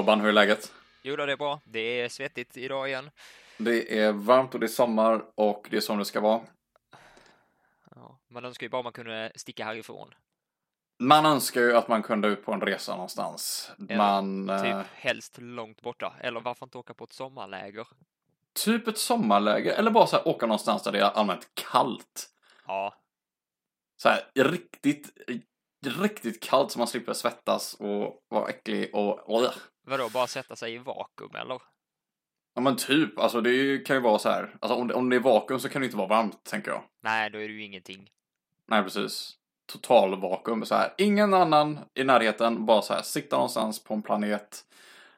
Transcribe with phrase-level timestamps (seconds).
[0.00, 0.72] Robban, hur är läget?
[1.02, 1.60] Jo då, det är bra.
[1.64, 3.10] Det är svettigt idag igen.
[3.58, 6.40] Det är varmt och det är sommar och det är som det ska vara.
[7.94, 10.14] Ja, man önskar ju bara man kunde sticka härifrån.
[10.98, 13.70] Man önskar ju att man kunde ut på en resa någonstans.
[13.88, 16.14] Eller Man, Typ eh, helst långt borta.
[16.20, 17.86] Eller varför inte åka på ett sommarläger?
[18.64, 22.28] typ ett sommarläge eller bara så här åka någonstans där det är allmänt kallt.
[22.66, 22.94] Ja,
[23.96, 25.10] Så här riktigt,
[25.86, 29.52] riktigt kallt så man slipper svettas och vara äcklig och Ugh.
[29.90, 31.62] Vadå, bara sätta sig i vakuum eller?
[32.54, 34.56] Ja men typ, alltså det kan ju vara så här.
[34.60, 36.82] Alltså om det, om det är vakuum så kan det inte vara varmt, tänker jag.
[37.02, 38.10] Nej, då är det ju ingenting.
[38.68, 39.36] Nej, precis.
[39.72, 40.64] Total vakuum.
[40.64, 40.94] Så här.
[40.98, 42.66] Ingen annan i närheten.
[42.66, 43.02] Bara så här.
[43.02, 44.64] Sitta någonstans på en planet.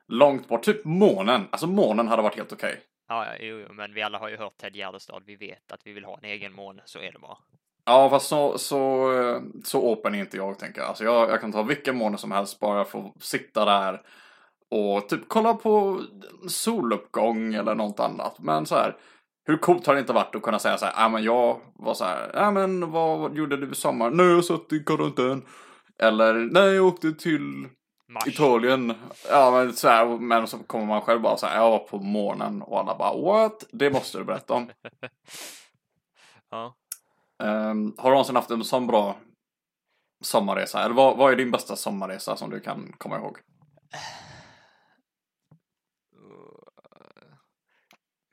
[0.09, 0.63] Långt bort.
[0.63, 1.49] Typ månen.
[1.51, 2.81] Alltså månen hade varit helt okej.
[3.09, 5.23] Ja, ja, jo, jo, men vi alla har ju hört Ted Gärdestad.
[5.27, 7.37] Vi vet att vi vill ha en egen måne, så är det bara.
[7.85, 10.89] Ja, fast så, så, eh, så open är inte jag, tänker jag.
[10.89, 12.61] Alltså jag, jag kan ta vilken måne som helst.
[12.61, 14.03] Bara för att sitta där.
[14.73, 16.01] Och typ kolla på
[16.49, 18.39] soluppgång eller något annat.
[18.39, 18.97] Men så här.
[19.45, 20.95] Hur coolt har det inte varit att kunna säga så här.
[20.97, 22.31] Ja, men jag var så här.
[22.35, 24.11] Ja, men vad gjorde du i sommar?
[24.11, 25.43] Nej, jag satt i karantän.
[25.99, 27.69] Eller nej, jag åkte till
[28.09, 28.27] Mars.
[28.27, 28.95] Italien.
[29.31, 31.99] Ja, men så här, men så kommer man själv bara så här, jag var på
[31.99, 33.65] månen och alla bara what?
[33.73, 34.71] Det måste du berätta om.
[36.51, 36.75] Ja.
[37.43, 39.17] Ehm, har du någonsin haft en sån bra
[40.25, 40.85] sommarresa?
[40.85, 43.39] Eller vad, vad är din bästa sommarresa som du kan komma ihåg?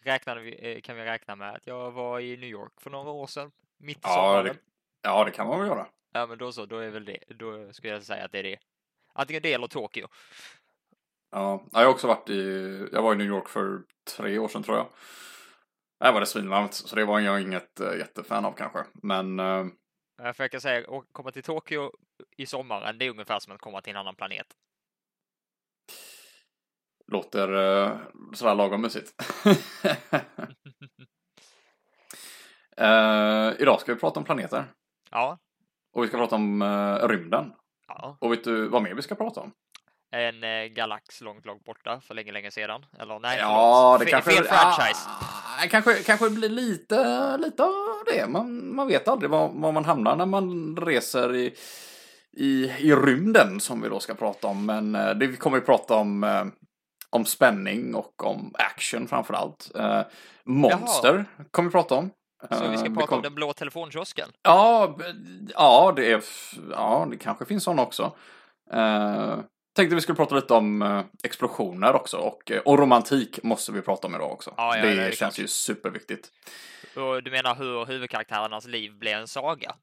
[0.03, 3.09] Räknade vi, eh, kan vi räkna med att jag var i New York för några
[3.11, 3.51] år sedan?
[3.77, 4.45] Mitt i Ja, sommaren.
[4.45, 4.55] det,
[5.01, 5.87] ja, det kan man väl göra.
[6.11, 8.43] Ja, men då så, då är väl det, då skulle jag säga att det är
[8.43, 8.59] det.
[9.13, 10.07] Antingen det eller Tokyo.
[11.31, 13.81] Ja, jag har också varit i, jag var i New York för
[14.17, 14.87] tre år sedan tror jag.
[15.99, 18.79] Där var det svinvarmt, så det var jag inget äh, jättefan av kanske.
[18.93, 19.39] Men
[20.21, 21.91] Ja, För jag kan säga, att komma till Tokyo
[22.37, 24.47] i sommaren, det är ungefär som att komma till en annan planet.
[27.11, 27.97] Låter uh,
[28.33, 29.13] sådär lagom mysigt.
[32.77, 34.65] Eh, idag ska vi prata om planeter.
[35.11, 35.37] Ja,
[35.93, 37.51] Och vi ska prata om eh, rymden.
[37.87, 38.17] ja.
[38.21, 39.51] Och vet du vad mer vi ska prata om?
[40.11, 42.85] En eh, galax långt, långt borta för länge, länge sedan.
[42.99, 43.99] Eller nej, ja, förlåt.
[43.99, 44.31] det Fe- kanske...
[44.31, 45.09] Fel franchise.
[45.09, 48.27] Ah, kanske, kanske blir lite, lite av det.
[48.27, 51.53] Man, man vet aldrig var, var man hamnar när man reser i,
[52.31, 54.65] i, i rymden som vi då ska prata om.
[54.65, 56.23] Men det vi kommer ju prata om,
[57.09, 59.71] om spänning och om action framför allt.
[59.75, 60.01] Eh,
[60.45, 62.09] monster kommer vi prata om.
[62.51, 64.29] Så vi ska Eh, prata kom- om den blå telefonkiosken.
[64.41, 64.97] Ja,
[65.53, 66.23] ja, det är,
[66.71, 68.15] ja, det kanske finns sån också.
[68.73, 69.39] Uh,
[69.75, 73.81] tänkte vi skulle prata lite om eh, explosioner också och, eh, och romantik måste vi
[73.81, 74.53] prata om idag också.
[74.57, 75.39] Ja, ja, det, det känns klart.
[75.39, 76.27] ju superviktigt.
[76.95, 79.75] Och du menar hur huvudkaraktärernas liv blev en saga?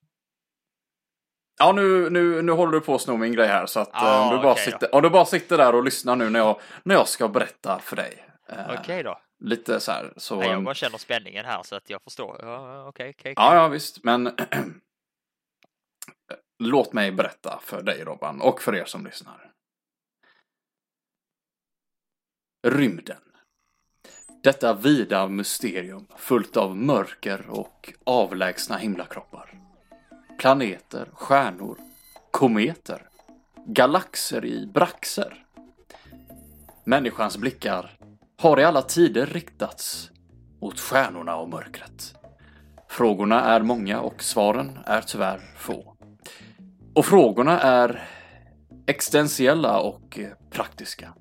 [1.58, 4.00] Ja, nu, nu, nu håller du på att sno min grej här så att eh,
[4.02, 4.60] Ja, om, du bara då.
[4.60, 7.78] sitter, om du bara sitter där och lyssnar nu när jag, när jag ska berätta
[7.78, 8.26] för dig.
[8.48, 9.20] eh, Okej då.
[9.44, 10.12] Lite så här.
[10.16, 12.36] Så, Nej, jag bara känner spänningen här så att jag förstår.
[12.42, 13.32] Ja, Okej, okej.
[13.36, 14.30] Ja, ja visst, men
[16.58, 19.52] låt mig berätta för dig Robban och för er som lyssnar.
[22.66, 23.22] Rymden.
[24.42, 29.50] Detta vida mysterium fullt av mörker och avlägsna himlakroppar.
[30.38, 31.78] Planeter, stjärnor,
[32.30, 33.08] kometer,
[33.66, 35.44] galaxer i braxer.
[36.84, 37.98] Människans blickar
[38.38, 40.10] har i alla tider riktats
[40.60, 42.14] mot stjärnorna och mörkret.
[42.88, 45.96] Frågorna är många och svaren är tyvärr få.
[46.94, 48.08] Och frågorna är
[48.86, 50.18] existentiella och
[50.50, 51.14] praktiska.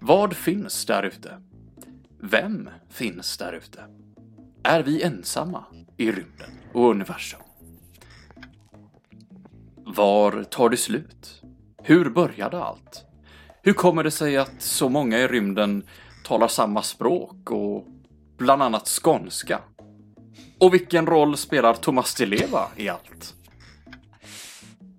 [0.00, 1.42] Vad finns där ute?
[2.20, 3.80] Vem finns där ute?
[4.62, 5.64] Är vi ensamma
[5.96, 7.40] i rymden och universum?
[9.96, 11.42] Var tar det slut?
[11.82, 13.04] Hur började allt?
[13.62, 15.82] Hur kommer det sig att så många i rymden
[16.24, 17.86] talar samma språk och
[18.38, 19.60] bland annat skånska?
[20.60, 23.34] Och vilken roll spelar Thomas Di Leva i allt?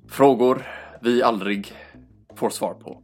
[0.10, 0.68] Frågor
[1.02, 1.74] vi aldrig
[2.36, 3.04] får svar på.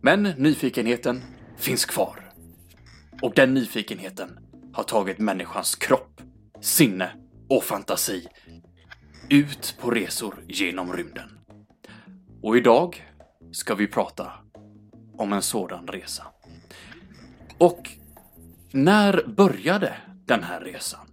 [0.00, 1.22] Men nyfikenheten
[1.58, 2.32] finns kvar.
[3.22, 4.38] Och den nyfikenheten
[4.72, 6.20] har tagit människans kropp,
[6.60, 7.10] sinne
[7.48, 8.28] och fantasi
[9.30, 11.38] ut på resor genom rymden.
[12.42, 13.10] Och idag
[13.52, 14.32] ska vi prata
[15.16, 16.26] om en sådan resa.
[17.58, 17.90] Och
[18.70, 21.06] när började den här resan?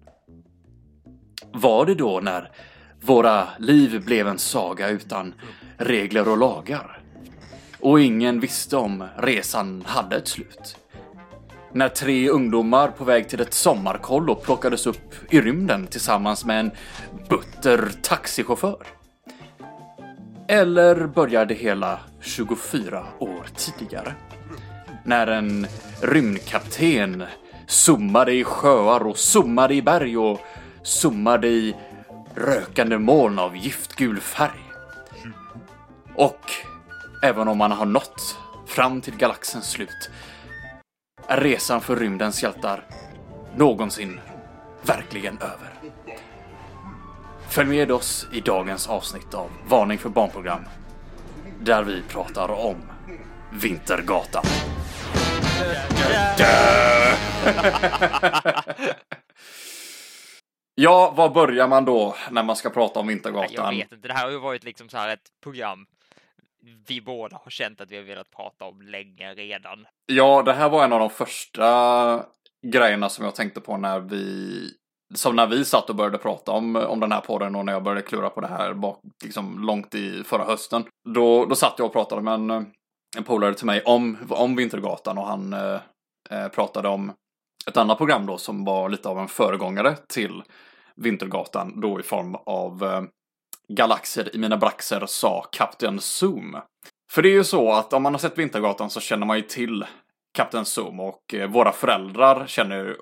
[1.54, 2.52] Var det då när
[3.02, 5.34] våra liv blev en saga utan
[5.78, 7.02] regler och lagar?
[7.80, 10.78] Och ingen visste om resan hade ett slut?
[11.74, 16.72] När tre ungdomar på väg till ett sommarkollo plockades upp i rymden tillsammans med en
[17.30, 18.84] butter taxichaufför?
[20.48, 24.14] Eller börjar det hela 24 år tidigare?
[25.06, 25.68] När en
[26.02, 27.24] rymdkapten
[27.68, 30.40] zoomade i sjöar och zoomade i berg och
[30.84, 31.76] zoomade i
[32.36, 34.72] rökande moln av giftgul färg.
[36.16, 36.52] Och
[37.24, 40.10] även om man har nått fram till galaxens slut
[41.32, 42.84] är resan för rymdens hjältar
[43.56, 44.20] någonsin
[44.82, 45.74] verkligen över.
[47.50, 50.62] Följ med oss i dagens avsnitt av Varning för barnprogram
[51.60, 52.76] där vi pratar om
[53.52, 54.44] Vintergatan.
[60.76, 63.50] ja, var börjar man då när man ska prata om Vintergatan?
[63.54, 65.86] Jag vet inte, det här har ju varit liksom så här ett program
[66.88, 69.88] vi båda har känt att vi har velat prata om länge redan.
[70.06, 72.26] Ja, det här var en av de första
[72.68, 74.74] grejerna som jag tänkte på när vi
[75.14, 77.84] som när vi satt och började prata om, om den här podden och när jag
[77.84, 80.84] började klura på det här bak, liksom långt i förra hösten.
[81.10, 82.50] Då, då satt jag och pratade med en,
[83.18, 85.80] en polare till mig om, om Vintergatan och han eh,
[86.30, 87.14] eh pratade om
[87.68, 90.44] ett annat program då som var lite av en föregångare till
[90.96, 93.02] Vintergatan då i form av eh,
[93.76, 96.58] Galaxer i mina braxer sa Kapten Zoom.
[97.12, 99.44] För det är ju så att om man har sett Vintergatan så känner man ju
[99.44, 99.86] till
[100.34, 102.96] Kapten Zoom och eh, våra föräldrar känner ju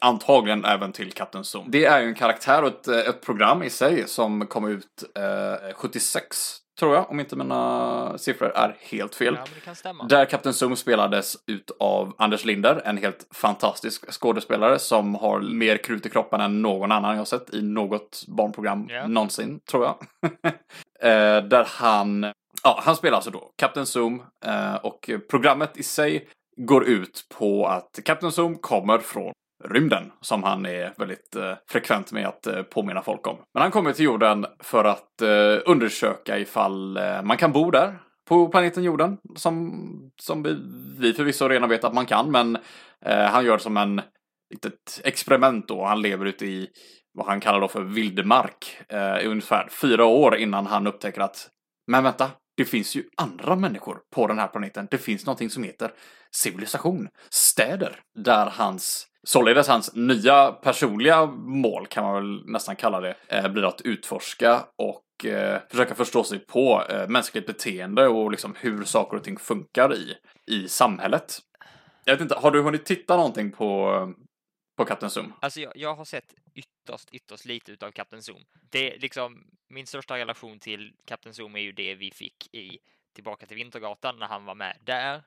[0.00, 1.70] antagligen även till Kapten Zoom.
[1.70, 5.04] Det är ju en karaktär och ett, eh, ett program i sig som kom ut
[5.14, 9.38] eh, 76 tror jag, om inte mina siffror är helt fel.
[9.84, 9.92] Ja.
[10.08, 15.76] Där Kapten Zoom spelades ut av Anders Linder, en helt fantastisk skådespelare som har mer
[15.76, 19.06] krut i kroppen än någon annan jag sett i något barnprogram Ja.
[19.06, 19.96] någonsin, tror jag.
[21.00, 22.26] eh, där han,
[22.62, 27.66] ja, han spelar alltså då Kapten Zoom eh, och programmet i sig går ut på
[27.66, 29.32] att Kapten Zoom kommer från
[29.68, 33.36] rymden som han är väldigt eh, frekvent med att eh, påminna folk om.
[33.54, 37.98] Men han kommer till jorden för att eh, undersöka ifall eh, man kan bo där
[38.28, 39.72] på planeten jorden som,
[40.22, 40.56] som vi,
[40.98, 42.56] vi förvisso redan vet att man kan men
[43.06, 44.02] eh, han gör som en
[44.50, 45.84] litet experiment då.
[45.84, 46.68] Han lever ute i
[47.12, 51.48] vad han kallar då för vildmark eh, i ungefär fyra år innan han upptäcker att
[51.86, 54.88] men vänta, det finns ju andra människor på den här planeten.
[54.90, 55.90] Det finns någonting som heter
[56.30, 63.14] civilisation, städer, där hans Således hans nya personliga mål kan man väl nästan kalla det,
[63.28, 68.54] eh, blir att utforska och eh, försöka förstå sig på eh, mänskligt beteende och liksom
[68.58, 70.16] hur saker och ting funkar i,
[70.46, 71.38] i samhället.
[72.04, 74.12] Jag vet inte, har du hunnit titta någonting på,
[74.76, 75.32] på Kapten Zoom?
[75.40, 78.40] Alltså jag, jag har sett ytterst, ytterst lite utav Kapten Zoom.
[78.70, 82.78] Det är liksom min största relation till Kapten Zoom är ju det vi fick i
[83.14, 85.22] Tillbaka till Vintergatan när han var med där.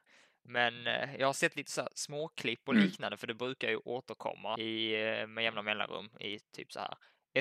[0.47, 2.85] Men eh, jag har sett lite så småklipp och Mm.
[2.85, 6.93] liknande för det brukar ju återkomma i, eh, med jämna mellanrum i typ så här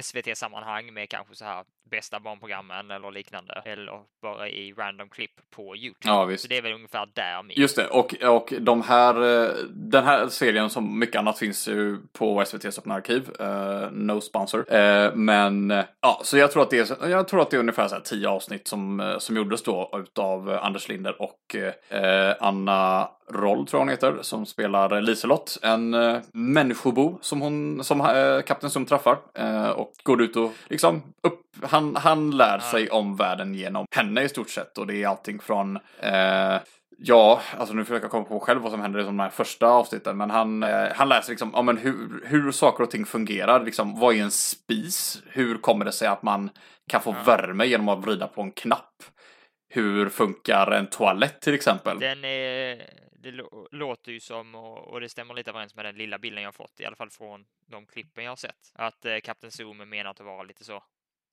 [0.02, 5.76] SVT-sammanhang med kanske så här bästa barnprogrammen eller liknande eller bara i random klipp på
[5.76, 6.08] Youtube.
[6.14, 6.42] Ja, visst.
[6.42, 7.60] Så det är väl ungefär där min.
[7.60, 11.98] Just det, och, och de här, eh, den här serien som mycket annat finns ju
[12.12, 13.30] på SVTs öppna arkiv.
[13.40, 14.74] eh, no sponsor.
[14.74, 15.70] Eh, men
[16.00, 18.02] ja, så jag tror att det är, jag tror att det är ungefär så här
[18.02, 21.56] tio avsnitt som, som gjordes då utav Anders Linder och
[21.90, 25.58] eh, Anna Roll tror jag hon heter, som spelar Liselott.
[25.62, 29.18] En eh, människobo som hon, som eh, Kapten Zoom träffar.
[29.34, 34.22] Eh, och går ut och liksom upp, han, han lär sig om världen genom henne
[34.22, 34.78] i stort sett.
[34.78, 36.56] Och det är allting från eh,
[36.98, 39.66] Ja, alltså nu försöker jag komma på själv vad som händer i de här första
[39.66, 40.16] avsnitten.
[40.16, 43.64] Men han, eh, han lär sig liksom, ja men hur, hur saker och ting fungerar.
[43.64, 45.22] Liksom, vad är en spis?
[45.26, 46.50] Hur kommer det sig att man
[46.88, 49.02] kan få värme genom att vrida på en knapp?
[49.68, 51.98] Hur funkar en toalett till exempel?
[51.98, 52.82] Den är,
[53.26, 56.80] det låter ju som, och, det stämmer lite överens med den lilla bilden jag fått,
[56.80, 60.20] i alla fall från de klippen jag har sett, att eh, Kapten Zoom är menat
[60.20, 60.82] att vara lite så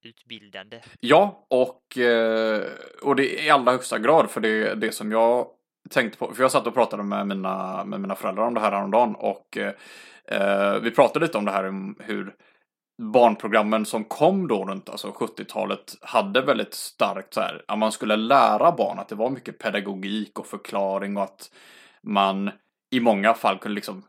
[0.04, 0.82] utbildande.
[1.00, 2.68] Ja, och, eh,
[3.02, 5.48] och det är i allra högsta grad för det, det som jag
[5.90, 6.34] tänkte på.
[6.34, 9.58] För jag satt och pratade med mina, med mina föräldrar om det här häromdagen och
[9.58, 12.36] eh, vi pratade lite om det här om hur
[13.02, 18.16] barnprogrammen som kom då runt alltså 70-talet hade väldigt starkt så här, att man skulle
[18.16, 21.52] lära barn att det var mycket pedagogik och förklaring och att
[22.08, 22.52] man
[22.92, 24.04] i många fall kunde liksom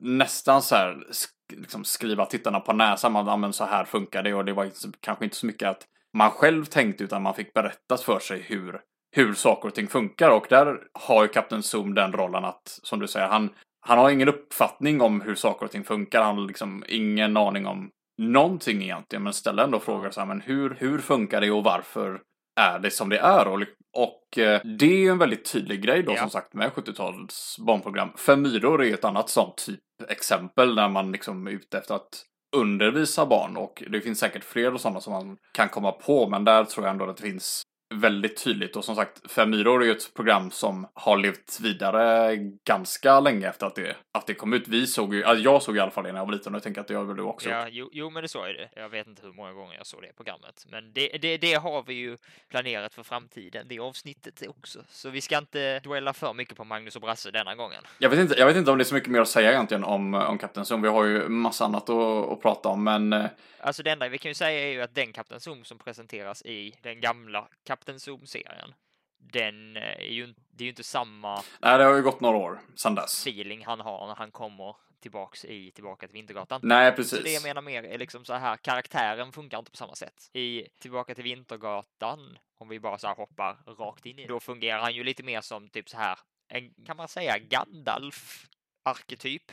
[0.00, 3.12] nästan så här sk- liksom skriva tittarna på näsan.
[3.12, 5.82] Man, ja, men så här funkar det och det var kanske inte så mycket att
[6.16, 8.80] man själv tänkte utan man fick berättat för sig hur,
[9.16, 12.98] hur saker och ting funkar och där har ju Kapten Zoom den rollen att, som
[12.98, 13.50] du säger, han,
[13.80, 16.22] han har ingen uppfattning om hur saker och ting funkar.
[16.22, 20.40] Han har liksom ingen aning om någonting egentligen, men ställer ändå frågor så här, men
[20.40, 22.20] hur, hur funkar det och varför
[22.56, 23.48] är det som det är?
[23.48, 23.60] Och,
[23.92, 26.18] och eh, det är ju en väldigt tydlig grej då Ja.
[26.20, 28.12] som sagt med 70-tals barnprogram.
[28.16, 32.22] För myror är ett annat sånt typ exempel när man liksom är ute efter att
[32.56, 36.44] undervisa barn och det finns säkert fler och sådana som man kan komma på men
[36.44, 37.62] där tror jag ändå att det finns
[38.00, 38.76] väldigt tydligt.
[38.76, 43.48] Och som sagt, Fem myror är ju ett program som har levt vidare ganska länge
[43.48, 44.68] efter att det, att det kom ut.
[44.68, 46.56] Vi såg ju, alltså jag såg i alla fall det när jag var liten och
[46.56, 47.48] jag tänker att det gör väl du också.
[47.50, 48.68] Ja, jo, jo, men det så är det.
[48.80, 51.82] Jag vet inte hur många gånger jag såg det programmet, men det, det, det har
[51.82, 52.16] vi ju
[52.48, 54.78] planerat för framtiden, det avsnittet också.
[54.88, 57.82] Så vi ska inte dwella för mycket på Magnus och Brasse denna gången.
[57.98, 59.84] Jag vet inte, jag vet inte om det är så mycket mer att säga egentligen
[59.84, 60.82] om, om Kapten Zoom.
[60.82, 63.26] Vi har ju massa annat att, att prata om, men eh,
[63.64, 66.42] Alltså det enda vi kan ju säga är ju att den Kapten Zoom som presenteras
[66.42, 68.74] i den gamla Kapten Zoom-serien,
[69.18, 72.36] den eh, är ju, det är ju inte samma nej, det har ju gått några
[72.36, 73.26] år sedan dess.
[73.26, 76.60] feeling han har när han kommer tillbaks i Tillbaka till Vintergatan.
[76.64, 77.44] Nej, Så det jag precis.
[77.44, 80.30] menar mer är liksom så här, karaktären funkar inte på samma sätt.
[80.32, 84.78] I Tillbaka till Vintergatan, om vi bara så här hoppar rakt in i då fungerar
[84.80, 89.52] han ju lite mer som typ så här, en, kan man säga Gandalf-arketyp.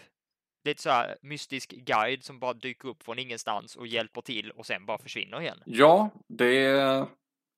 [0.64, 4.66] Lite så här mystisk guide som bara dyker upp från ingenstans och hjälper till och
[4.66, 5.64] sen bara försvinner igen.
[5.66, 7.06] Ja, det...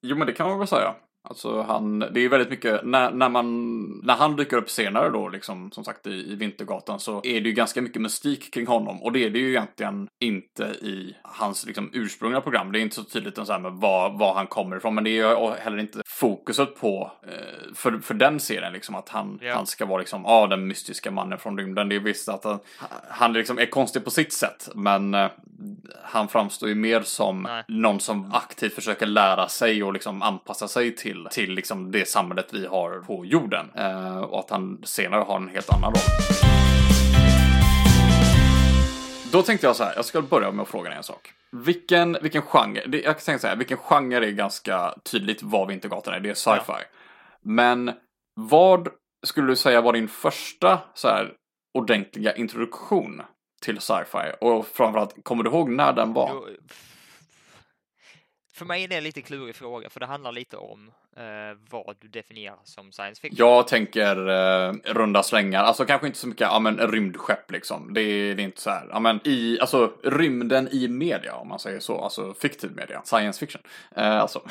[0.03, 0.95] Jo, men det kan man väl säga.
[1.29, 5.29] Alltså han, det är väldigt mycket, när, när man, när han dyker upp senare då
[5.29, 9.03] liksom, som sagt i, i Vintergatan så är det ju ganska mycket mystik kring honom
[9.03, 12.71] och det är det ju egentligen inte i hans liksom ursprungliga program.
[12.71, 15.03] Det är inte så tydligt än så här med var, var han kommer ifrån men
[15.03, 19.39] det är ju heller inte fokuset på, eh, för, för den serien liksom att han,
[19.41, 19.55] Ja.
[19.55, 21.89] han ska vara liksom, ja den mystiska mannen från rymden.
[21.89, 22.59] Det är visst att han,
[23.09, 25.27] han liksom är konstig på sitt sätt men eh,
[26.03, 27.63] han framstår ju mer som Nej.
[27.67, 32.53] någon som aktivt försöker lära sig och liksom anpassa sig till, till liksom det samhället
[32.53, 33.71] vi har på jorden.
[33.75, 36.43] Eh, och att han senare har en helt annan roll.
[39.31, 41.33] Då tänkte jag så här, jag ska börja med att fråga dig en sak.
[41.51, 45.67] Vilken, vilken genre, det, jag kan säga så här, vilken genre är ganska tydligt vad
[45.67, 46.83] Vintergatan är, det är sci-fi.
[47.41, 47.91] Men
[48.35, 48.87] vad
[49.25, 51.33] skulle du säga var din första så här
[51.73, 53.21] ordentliga introduktion
[53.61, 54.31] till sci-fi?
[54.41, 56.49] Och framförallt, kommer du ihåg när den var?
[58.53, 61.95] För mig är det en lite klurig fråga, för det handlar lite om eh, vad
[61.99, 63.37] du definierar som science fiction.
[63.37, 67.93] Jag tänker eh, runda slängar, alltså kanske inte så mycket, ja men rymdskepp liksom.
[67.93, 71.47] Det är, det är inte så här, ja men i, alltså rymden i media om
[71.47, 73.61] man säger så, alltså fiktiv media, science fiction.
[73.95, 74.41] Eh, alltså.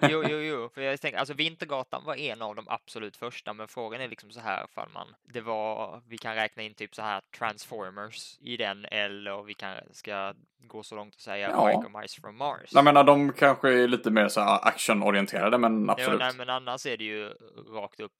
[0.00, 3.68] Jo, jo, jo, för jag tänker, alltså Vintergatan var en av de absolut första, men
[3.68, 7.02] frågan är liksom så här ifall man, det var, vi kan räkna in typ så
[7.02, 10.34] här Transformers i den, eller vi kan, ska
[10.66, 11.66] gå så långt och säga Ja.
[11.66, 12.70] Mike Mice from Mars.
[12.72, 16.20] Jag menar de kanske är lite mer så här actionorienterade men Jo, absolut.
[16.20, 17.28] nej, men annars är det ju
[17.74, 18.12] rakt upp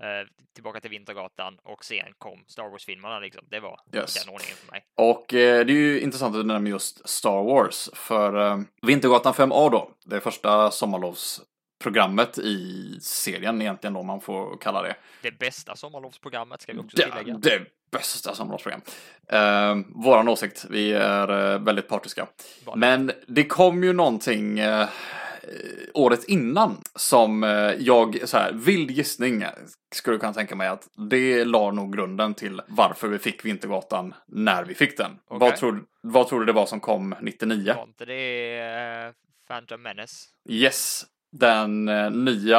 [0.00, 3.44] eh, tillbaka till Vintergatan och sen kom Star Wars-filmerna liksom.
[3.50, 4.24] Det var Yes.
[4.24, 4.84] den ordningen för mig.
[4.96, 7.90] Och eh, det är ju intressant att du nämner just Star Wars.
[7.94, 14.82] För eh, Vintergatan 5A då, det första sommarlovsprogrammet i serien egentligen då man får kalla
[14.82, 14.96] det.
[15.22, 17.34] Det bästa sommarlovsprogrammet ska vi också Det, tillägga.
[17.38, 18.80] det bästa sommarlovsprogram.
[19.28, 22.26] Eh, våran åsikt, vi är eh, väldigt partiska.
[22.64, 24.88] Bara- Men det kom ju någonting eh,
[25.94, 29.44] året innan som eh, jag, så här, vild gissning
[29.94, 34.64] skulle kunna tänka mig att det la nog grunden till varför vi fick Vintergatan när
[34.64, 35.10] vi fick den.
[35.26, 35.38] Okej.
[35.48, 37.74] Vad, tror, vad tror du det var som kom 99?
[37.76, 39.12] Var inte det eh,
[39.48, 40.26] Phantom Menace?
[40.48, 42.58] Yes, den eh, nya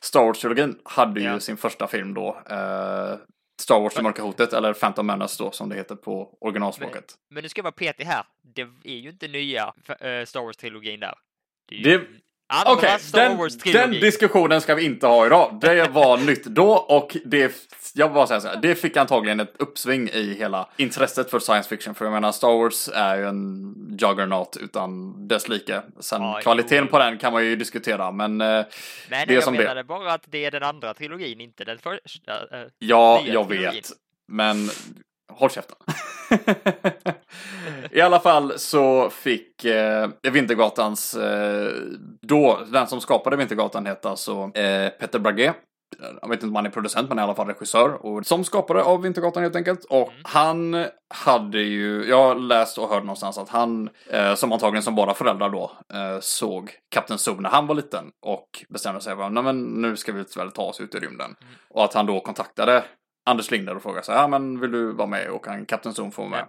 [0.00, 1.40] Star Wars-trilogin hade ju Ja.
[1.40, 2.28] sin första film då.
[2.50, 3.14] Eh,
[3.60, 7.04] Star Wars Det mörka hotet, eller Phantom Menace då som det heter på originalspråket.
[7.30, 8.24] Men nu ska jag vara petig här.
[8.54, 11.14] Det är ju inte nya eh, Star Wars-trilogin där.
[11.68, 12.00] Det Det-
[12.66, 15.58] Okej, Star den, den diskussionen ska vi inte ha idag.
[15.60, 17.54] Det var nytt då och det,
[17.94, 21.68] jag bara säger så här, det fick antagligen ett uppsving i hela intresset för science
[21.68, 21.94] fiction.
[21.94, 25.82] För jag menar, Star Wars är ju en juggernaut utan dess like.
[26.00, 26.90] Sen Ja, kvaliteten jo.
[26.90, 28.66] på den kan man ju diskutera, men eh, Nej,
[29.10, 29.62] det är jag som det är.
[29.62, 32.32] menade bara att det är den andra trilogin, inte den första.
[32.32, 33.62] eh, ja, jag trilogin.
[33.72, 33.90] vet.
[34.28, 34.56] Men
[35.32, 35.76] håll käften.
[37.90, 41.72] I alla fall så fick eh, Vintergatans, eh,
[42.22, 45.52] då, den som skapade Vintergatan hette alltså eh, Peter Brage.
[46.22, 48.06] Jag vet inte om han är producent, men i alla fall regissör.
[48.06, 49.84] Och som skapare av Vintergatan helt enkelt.
[49.84, 50.20] Och Mm.
[50.24, 54.94] han hade ju, jag har läst och hört någonstans att han, eh, som antagligen som
[54.94, 58.04] våra föräldrar då, eh, såg Kapten Zoo när han var liten.
[58.26, 61.26] Och bestämde sig för, nej men nu ska vi väl ta oss ut i rymden.
[61.40, 61.54] Mm.
[61.70, 62.84] Och att han då kontaktade
[63.24, 65.94] Anders Linder och frågade så här, ja men vill du vara med och kan Kapten
[65.94, 66.44] Zoom få vara med?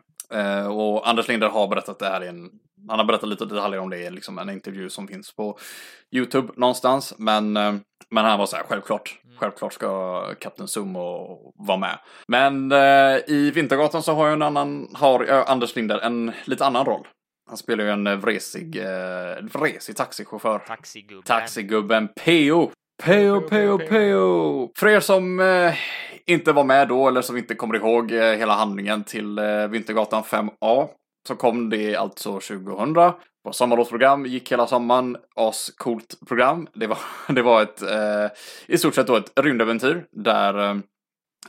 [0.62, 2.50] Eh, och Anders Linder har berättat det här i en,
[2.90, 5.58] han har berättat lite detaljer om det i liksom en intervju som finns på
[6.12, 7.14] YouTube någonstans.
[7.18, 7.76] Men, eh,
[8.10, 9.38] men han var så här, självklart, Mm.
[9.40, 12.00] självklart ska Kapten Zoom och vara med.
[12.28, 16.86] Men eh, i Vintergatan så har ju en annan, har Anders Linder en lite annan
[16.86, 17.08] roll.
[17.48, 20.60] Han spelar ju en vresig, eh, vresig taxichaufför.
[20.60, 21.24] Taxigubben.
[21.24, 22.72] Taxigubben Peo.
[23.04, 24.72] Peo, Peo, Peo.
[24.78, 25.74] För er som eh,
[26.28, 30.24] inte var med då eller som inte kommer ihåg eh, hela handlingen till eh, Vintergatan
[30.24, 30.88] 5A
[31.28, 32.94] så kom det alltså 2000
[33.44, 36.68] På sommarlovsprogram, gick hela sommaren, ascoolt program.
[36.74, 36.98] Det var,
[37.34, 38.28] det var ett, eh,
[38.68, 40.76] i stort sett då ett rymdäventyr där eh,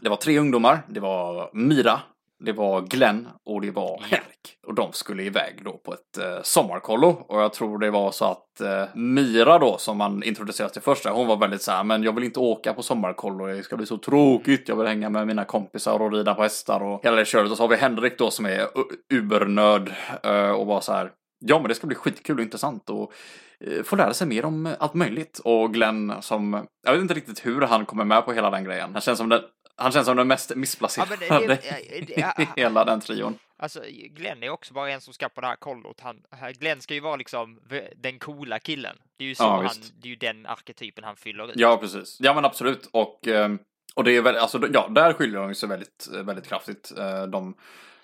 [0.01, 0.83] det var tre ungdomar.
[0.89, 2.01] Det var Mira,
[2.45, 4.59] det var Glenn och det var Henrik.
[4.67, 7.09] Och de skulle iväg då på ett eh, sommarkollo.
[7.09, 11.11] Och jag tror det var så att eh, Mira då, som man introducerades till första,
[11.11, 13.87] hon var väldigt så här, men jag vill inte åka på sommarkollo, det ska bli
[13.87, 17.25] så tråkigt, jag vill hänga med mina kompisar och rida på hästar och hela det
[17.25, 17.51] köret.
[17.51, 18.67] Och så har vi Henrik då som är
[19.15, 21.11] ubernörd eh, och var så här,
[21.45, 23.13] ja men det ska bli skitkul och intressant och
[23.61, 25.41] eh, få lära sig mer om allt möjligt.
[25.45, 28.91] Och Glenn som, jag vet inte riktigt hur han kommer med på hela den grejen.
[28.93, 29.41] Han känns som den
[29.77, 33.39] han känns som den mest missplacerade Ja, det- det- det- i hela den trion.
[33.59, 33.81] Alltså,
[34.11, 36.01] Glenn är också bara en som ska på det här kollot.
[36.01, 36.17] Han,
[36.59, 37.61] Glenn ska ju vara liksom
[37.97, 38.97] den coola killen.
[39.19, 39.93] Det är ju så Ja, han, visst.
[40.03, 41.53] det är ju den arketypen han fyller ut.
[41.57, 42.17] Ja, precis.
[42.21, 42.89] Ja, men absolut.
[42.93, 43.59] Och, ehm,
[43.95, 46.93] och det är väl, alltså, ja, där skiljer de sig väldigt, väldigt kraftigt.
[46.99, 47.55] Eh, De,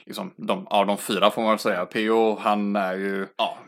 [0.05, 1.87] liksom, de, ja, de fyra får man väl säga.
[1.87, 2.39] P.O.
[2.41, 3.59] han är ju, ja,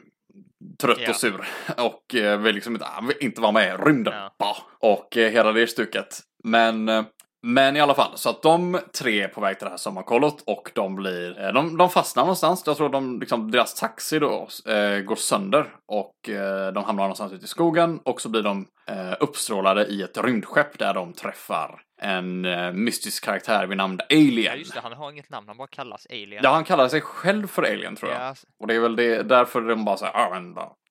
[0.79, 1.11] trött Ja.
[1.11, 1.47] och sur.
[1.79, 4.31] Och eh, vill liksom inte, han vill inte vara med i rymden.
[4.39, 4.57] Bah.
[4.79, 6.21] Och eh, hela det stuket.
[6.45, 7.05] Men,
[7.45, 10.43] men i alla fall, så att de tre är på väg till det här sommarkollot
[10.47, 12.63] och de blir, eh, de, de fastnar någonstans.
[12.67, 17.33] Jag tror de, liksom, deras taxi då eh, går sönder och eh, de hamnar någonstans
[17.33, 21.81] ute i skogen och så blir de eh, uppstrålade i ett rymdskepp där de träffar
[22.03, 24.53] en eh, mystisk karaktär vid namn Alien.
[24.53, 24.81] Ja, just det.
[24.81, 25.49] Han har inget namn.
[25.49, 26.41] Han bara kallas Alien.
[26.43, 28.21] Ja, han kallar sig själv för Alien tror jag.
[28.21, 30.84] Ja, Och det är väl det, därför de bara säger, ja men bara, det- det-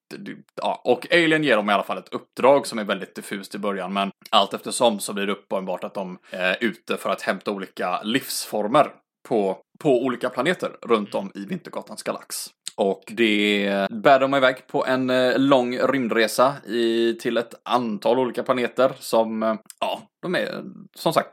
[0.56, 0.82] ja.
[0.84, 3.94] Och Alien ger dem i alla fall ett uppdrag som är väldigt diffust i början,
[3.94, 8.02] men allt eftersom så blir det uppenbart att de är ute för att hämta olika
[8.02, 8.92] livsformer
[9.30, 12.48] på, på olika planeter runt om i Vintergatans galax.
[12.76, 18.44] Och det bär de iväg på en eh, lång rymdresa i, till ett antal olika
[18.44, 20.64] planeter som, eh, ja, de är
[20.96, 21.30] som sagt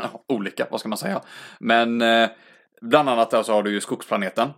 [0.00, 0.24] ja.
[0.28, 1.20] olika, vad ska man säga.
[1.60, 2.28] Men eh,
[2.80, 4.54] bland annat där så har du ju skogsplaneten eh,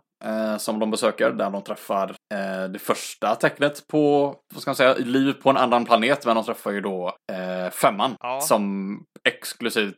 [0.59, 4.95] som de besöker där de träffar eh, det första tecknet på, vad ska man säga,
[4.95, 6.27] liv på en annan planet.
[6.27, 8.41] Men de träffar ju då eh, femman Ja.
[8.41, 8.93] som
[9.29, 9.95] exklusivt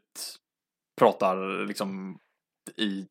[1.00, 2.18] pratar liksom
[2.76, 3.06] i,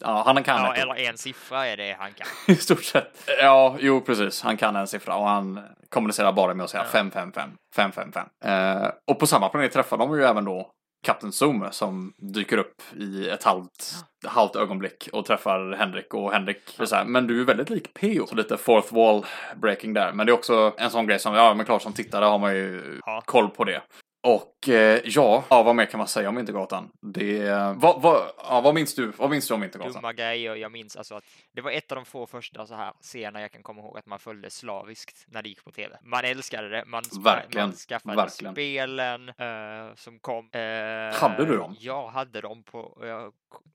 [0.00, 2.26] ja han kan ja eller en siffra är det han kan.
[2.54, 3.24] i stort sett.
[3.38, 4.42] Ja, jo precis.
[4.42, 6.88] Han kan en siffra och han kommunicerar bara med att säga Ja.
[6.90, 8.28] 555, 555.
[8.44, 10.70] Eh, och på samma planet träffar de ju även då
[11.02, 13.94] Kapten Zoom som dyker upp i ett halvt,
[14.26, 17.94] halvt ögonblick och träffar Henrik och Henrik är så här, men du är väldigt lik
[17.94, 18.26] P.O.
[18.26, 20.12] Så lite fourth wall breaking där.
[20.12, 22.54] Men det är också en sån grej som, ja men klart som tittare har man
[22.54, 23.22] ju Ja.
[23.24, 23.82] koll på det.
[24.24, 26.90] Och eh, ja, ja, vad mer kan man säga om Vintergatan?
[27.00, 29.92] Det, vad, vad, ja, vad minns du, vad minns du om Vintergatan?
[29.92, 30.54] Dumma grejer.
[30.56, 33.52] Jag minns alltså att det var ett av de få första så här scener jag
[33.52, 35.98] kan komma ihåg att man följde slaviskt när det gick på tv.
[36.02, 36.84] Man älskade det.
[36.86, 38.54] Man, Verkligen, man skaffade verkligen.
[38.54, 40.50] spelen eh, som kom.
[40.52, 41.76] Eh, Hade du dem?
[41.78, 43.32] Jag hade dem på, jag,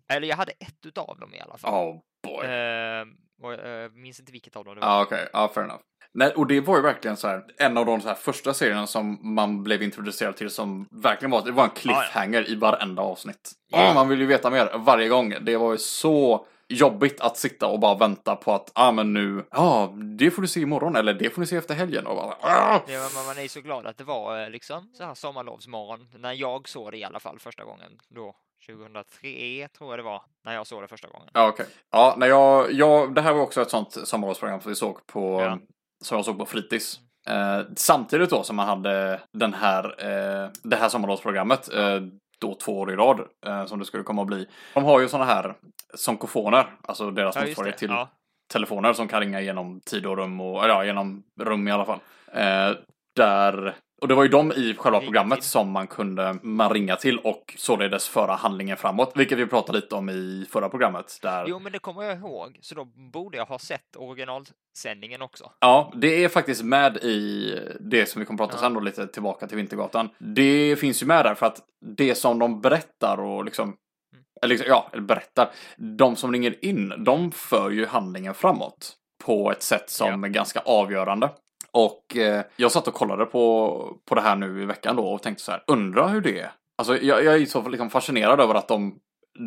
[0.10, 1.74] eller jag hade ett utav dem i alla fall.
[1.74, 2.46] Oh boy.
[2.46, 3.06] Eh,
[3.44, 5.04] och jag minns inte vilket av dem det Ja, var.
[5.04, 5.28] okej.
[5.34, 5.82] Ja, fair enough.
[6.13, 8.88] Nej, och det var ju verkligen så här, en av de så här första serierna
[8.88, 13.52] som man blev introducerad till som verkligen var, det var en cliffhanger i varenda avsnitt.
[13.68, 13.84] Ja.
[13.84, 15.34] Ja, man vill ju veta mer varje gång.
[15.42, 19.13] Det var ju så jobbigt att sitta och bara vänta på att, ja ah, men
[19.13, 22.16] nu, ja, det får du se imorgon eller det får ni se efter helgen och
[22.16, 22.82] bara, ah!
[22.88, 26.08] Det var, man är ju så glad att det var eh, liksom så här sommarlovsmorgon
[26.18, 30.22] när jag såg det i alla fall första gången då 2003 tror jag det var
[30.46, 31.30] när jag såg det första gången.
[31.34, 31.65] Ja, okej.
[31.91, 35.41] Ja, när jag, jag, det här var också ett sånt sommarlovsprogram som vi såg på,
[35.41, 35.58] Ja.
[36.04, 37.00] som jag såg på fritids.
[37.30, 42.00] Eh, samtidigt då som man hade den här, eh, det här sommarlovsprogrammet, eh,
[42.39, 44.48] då två år i rad, eh, som det skulle komma att bli.
[44.74, 45.56] De har ju såna här
[45.96, 48.10] sonkofoner, alltså deras Ja, motsvarighet till Ja.
[48.54, 52.00] telefoner som kan ringa genom tid och rum och, ja, genom rum i alla fall.
[52.34, 52.72] Eh,
[53.15, 57.20] där, och det var ju de i själva programmet som man kunde man ringa till
[57.20, 61.20] och således föra handlingen framåt, vilket vi pratade lite om i förra programmet.
[61.22, 65.52] Där, Jo, men det kommer jag ihåg, så då borde jag ha sett originalsändningen också.
[65.60, 68.60] Ja, det är faktiskt med i det som vi kommer prata Ja.
[68.60, 70.10] sen då lite tillbaka till Vintergatan.
[70.18, 71.62] Det finns ju med där för att
[71.98, 73.76] det som de berättar och liksom
[74.14, 74.24] Mm.
[74.42, 75.50] eller liksom, ja, eller berättar.
[75.78, 78.94] De som ringer in, de för ju handlingen framåt
[79.26, 81.30] på ett sätt som är ganska avgörande.
[81.78, 85.22] Och eh, jag satt och kollade på, på det här nu i veckan då och
[85.22, 86.52] tänkte så här, undra hur det är.
[86.78, 88.96] Alltså jag, jag är så liksom fascinerad över att de,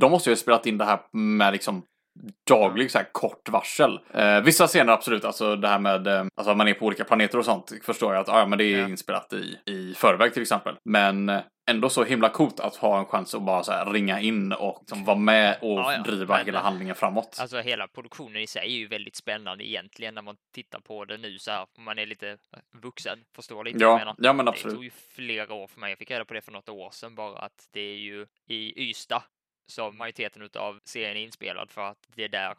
[0.01, 1.83] de måste ju ha spelat in det här med liksom
[2.49, 4.01] daglig så här kort varsel.
[4.15, 7.05] Eh, vissa scener absolut, alltså det här med eh, alltså att man är på olika
[7.05, 8.89] planeter och sånt förstår jag att ah, ja, men det är Ja.
[8.89, 10.75] inspelat i, i förväg till exempel.
[10.85, 11.41] Men eh,
[11.71, 14.77] ändå så himla coolt att ha en chans att bara så här ringa in och
[14.81, 16.03] liksom vara med och Ja, ja.
[16.03, 17.37] driva Men- hela handlingen framåt.
[17.41, 21.17] Alltså hela produktionen i sig är ju väldigt spännande egentligen när man tittar på det
[21.19, 21.67] nu så här.
[21.79, 22.39] Man är lite
[22.73, 24.15] vuxen, förstår lite ja, menar.
[24.19, 24.75] ja men Det absolut.
[24.75, 25.91] tog ju flera år för mig.
[25.91, 28.91] Jag fick reda på det för något år sedan bara att det är ju i
[28.91, 29.23] Ystad
[29.67, 32.55] som majoriteten av serien är inspelad för att det är där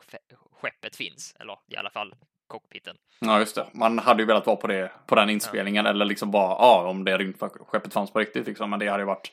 [0.52, 2.16] skeppet finns, eller i alla fall
[2.52, 2.96] cockpiten.
[3.20, 3.68] Ja, just det.
[3.74, 7.04] Man hade ju velat vara på det, på den inspelningen eller liksom bara, ja, om
[7.04, 8.70] det rymdskeppet fanns på riktigt liksom.
[8.70, 9.32] Men det hade ju varit,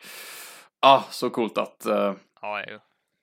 [0.81, 2.79] ja, ah, så coolt att, uh, ja, ju.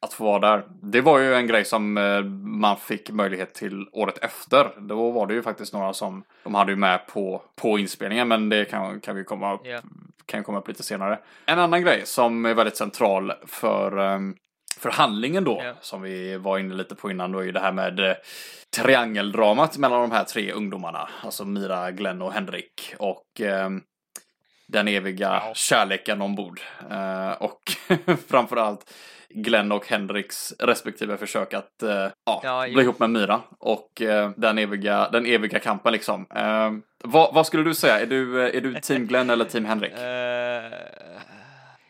[0.05, 0.63] att få vara där.
[0.81, 2.23] Det var ju en grej som uh,
[2.61, 4.71] man fick möjlighet till året efter.
[4.77, 8.49] Då var det ju faktiskt några som de hade ju med på, på inspelningen, men
[8.49, 9.79] det kan, kan vi komma upp, Ja.
[10.25, 11.19] kan komma upp lite senare.
[11.45, 14.35] En annan grej som är väldigt central för um,
[14.85, 15.73] för handlingen då, Ja.
[15.81, 18.15] som vi var inne lite på innan, då är ju det här med eh,
[18.77, 21.09] triangeldramat mellan de här tre ungdomarna.
[21.23, 22.95] Alltså Mira, Glenn och Henrik.
[22.99, 23.69] Och eh,
[24.67, 25.51] den eviga Ja.
[25.55, 26.59] kärleken ombord.
[26.91, 27.59] Eh, och
[28.29, 28.93] framförallt
[29.29, 33.41] Glenn och Henriks respektive försök att eh, ja, Ja, bli ihop med Mira.
[33.59, 36.25] Och eh, den, eviga, den eviga kampen liksom.
[36.35, 36.71] Eh,
[37.03, 37.99] vad, vad skulle du säga?
[37.99, 39.93] Är du, eh, är du team Glenn eller team Henrik?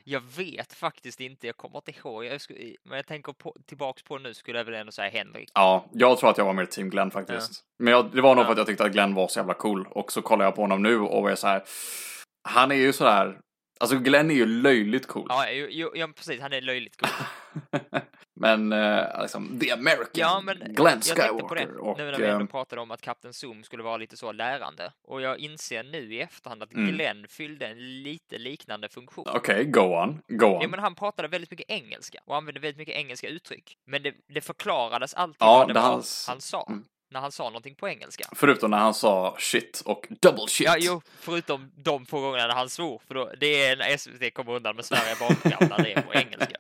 [0.08, 2.26] Jag vet faktiskt inte, jag kommer inte ihåg.
[2.26, 5.52] Jag skulle, men jag tänker på, tillbaks på nu skulle jag väl ändå säga Henrik.
[5.54, 7.64] Ja, jag tror att jag var mer team Glenn faktiskt.
[7.80, 8.46] Men jag, det var nog Ja.
[8.46, 9.88] för att jag tyckte att Glenn var så jävla cool.
[9.90, 11.64] Och så kollar jag på honom nu och är så här.
[12.50, 13.40] Han är ju så här.
[13.80, 15.26] Alltså Glenn är ju löjligt cool.
[15.30, 17.10] Ja, jo, jo, ja precis, han är löjligt cool.
[18.36, 21.78] Men eh, liksom, the American Ja, men Glenn på det Skywalker.
[21.78, 24.32] Och, nu när vi ändå eh, pratade om att Kapten Zoom skulle vara lite så
[24.32, 24.92] lärande.
[25.04, 26.96] Och jag inser nu i efterhand att Mm.
[26.96, 29.26] Glenn fyllde en lite liknande funktion.
[29.28, 30.22] Okej, go on.
[30.28, 30.62] Go on.
[30.62, 33.78] Ja, men han pratade väldigt mycket engelska och använde väldigt mycket engelska uttryck.
[33.88, 36.66] Men det, det förklarades alltid Ja, vad det var hans- han sa.
[36.70, 36.84] mm.
[37.10, 38.30] När han sa någonting på engelska.
[38.36, 40.68] Förutom när han sa shit och double shit.
[40.68, 44.34] Ja, jo, förutom de få gångerna när han svor, för då, det är när SVT
[44.34, 46.56] kommer undan med Sverige bakom när det är på engelska.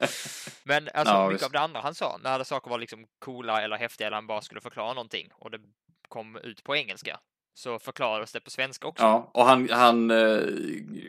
[0.63, 1.45] Men alltså, Ja, mycket visst.
[1.45, 4.41] av det andra han sa, när saker var liksom coola eller häftiga eller han bara
[4.41, 5.59] skulle förklara någonting och det
[6.07, 7.19] kom ut på engelska,
[7.57, 9.03] så förklarades det på svenska också.
[9.03, 10.39] Ja, och han, han eh,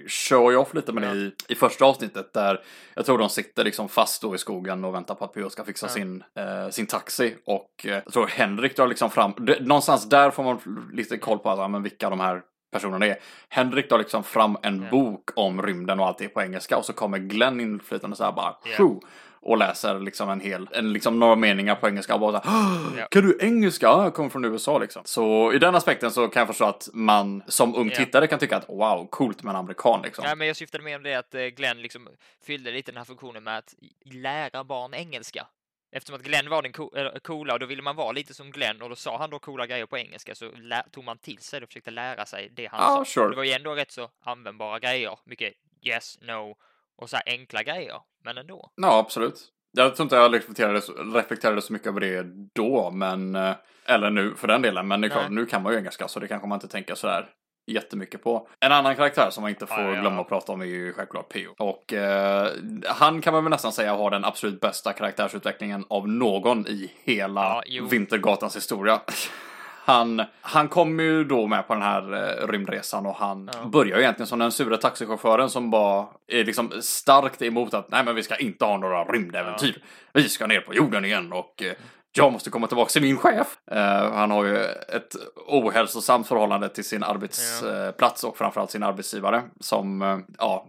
[0.08, 1.14] show off lite med det Ja.
[1.14, 2.60] i, i första avsnittet där
[2.94, 5.64] jag tror de sitter liksom fast då i skogen och väntar på att Pio ska
[5.64, 5.90] fixa Ja.
[5.90, 10.30] sin, eh, sin taxi och eh, jag tror Henrik drar liksom fram, det, någonstans där
[10.30, 10.60] får man
[10.92, 13.16] lite koll på alltså, men vilka de här personerna är.
[13.48, 14.90] Henrik drar liksom fram en Ja.
[14.90, 18.32] bok om rymden och allt det på engelska och så kommer Glenn inflytande så här
[18.32, 18.76] bara Ja.
[19.48, 22.66] Och läser liksom en hel, en, liksom några meningar på engelska och bara så här,
[22.66, 23.06] "Åh, Ja.
[23.10, 23.86] Kan du engelska?
[23.86, 25.02] Ja, Jag kommer från USA liksom.
[25.04, 27.96] Så i den aspekten så kan jag förstå att man som ung Ja.
[27.96, 30.24] tittare kan tycka att wow, coolt med en amerikan liksom.
[30.28, 32.08] Ja, men jag syftade mer om det att eh, Glenn liksom
[32.46, 35.46] fyllde lite den här funktionen med att lära barn engelska.
[35.92, 38.50] Eftersom att Glenn var den co- eller, coola och då ville man vara lite som
[38.50, 40.50] Glenn och då sa han då coola grejer på engelska så
[40.92, 43.04] tog man till sig det och försökte lära sig det han Ja, sa.
[43.04, 43.30] sure.
[43.30, 45.18] Det var ju ändå rätt så användbara grejer.
[45.24, 46.56] Mycket yes, no
[47.02, 47.94] och så här enkla grejer.
[48.24, 48.70] Men ändå.
[48.76, 49.40] Ja, absolut.
[49.72, 53.52] Jag tror inte jag reflekterade, så- reflekterade så mycket över det då, men eh,
[53.86, 54.88] eller nu för den delen.
[54.88, 56.94] Men det är klart, nu kan man ju engelska så det kanske man inte tänker
[56.94, 57.28] sådär
[57.70, 58.48] jättemycket på.
[58.60, 60.92] En annan karaktär som man inte får Ja, ja, glömma att prata om är ju
[60.92, 61.48] självklart Pio.
[61.58, 62.48] Och eh,
[62.86, 67.62] han kan man väl nästan säga har den absolut bästa karaktärsutvecklingen av någon i hela
[67.66, 67.84] Ja.
[67.90, 69.00] Vintergatans historia.
[69.86, 73.64] Han, han kommer ju då med på den här eh, rymdresan och han Ja.
[73.68, 78.04] börjar ju egentligen som den sura taxichauffören som bara är liksom starkt emot att nej
[78.04, 79.82] men vi ska inte ha några rymdäventyr.
[80.12, 81.72] Vi ska ner på jorden igen och eh,
[82.12, 83.56] jag måste komma tillbaka till min chef.
[83.70, 90.02] Eh, han har ju ett ohälsosamt förhållande till sin arbetsplats och framförallt sin arbetsgivare som
[90.02, 90.66] eh, ja,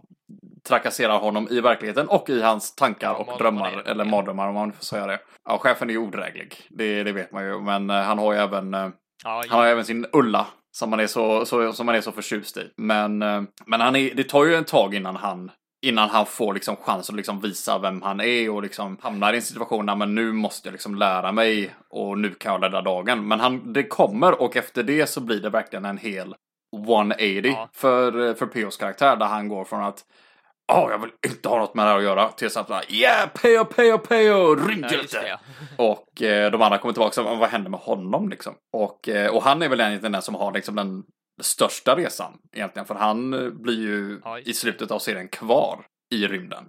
[0.68, 4.10] trakasserar honom i verkligheten och i hans tankar Ja, och mardrömmar drömmar, eller Ja.
[4.10, 5.18] mardrömmar om man får säga det.
[5.44, 8.38] Ja, chefen är ju odräglig, det, det vet man ju, men eh, han har ju
[8.38, 8.88] även eh,
[9.24, 12.12] Ja, han har även sin Ulla som man är så, så, som man är så
[12.12, 12.70] förtjust i.
[12.76, 15.50] Men, eh, men han är, det tar ju en tag innan han
[15.82, 19.36] Innan han får liksom chans att liksom visa vem han är och liksom hamnar i
[19.36, 22.82] en situation där men nu måste jag liksom lära mig och nu kan jag rädda
[22.82, 23.28] dagen.
[23.28, 26.34] Men han, det kommer och efter det så blir det verkligen en hel
[26.76, 27.68] 180 Ja.
[27.72, 30.04] för, för P.O.s karaktär där han går från att
[30.68, 32.28] Ja, jag vill inte ha något med det här att göra.
[32.28, 33.64] Tills att bara, yeah, P.O.
[33.64, 33.98] P.O.
[33.98, 34.18] P.O.
[34.18, 35.20] ja, just Rymdhjälte!
[35.20, 35.28] det.
[35.28, 35.38] Ja.
[35.84, 38.54] Och eh, de andra kommer tillbaka och vad hände med honom liksom?
[38.72, 41.02] Och, eh, och han är väl egentligen den som har liksom den
[41.42, 42.86] största resan egentligen.
[42.86, 44.38] För han eh, blir ju Ja.
[44.38, 45.78] i slutet av serien kvar
[46.14, 46.64] i rymden.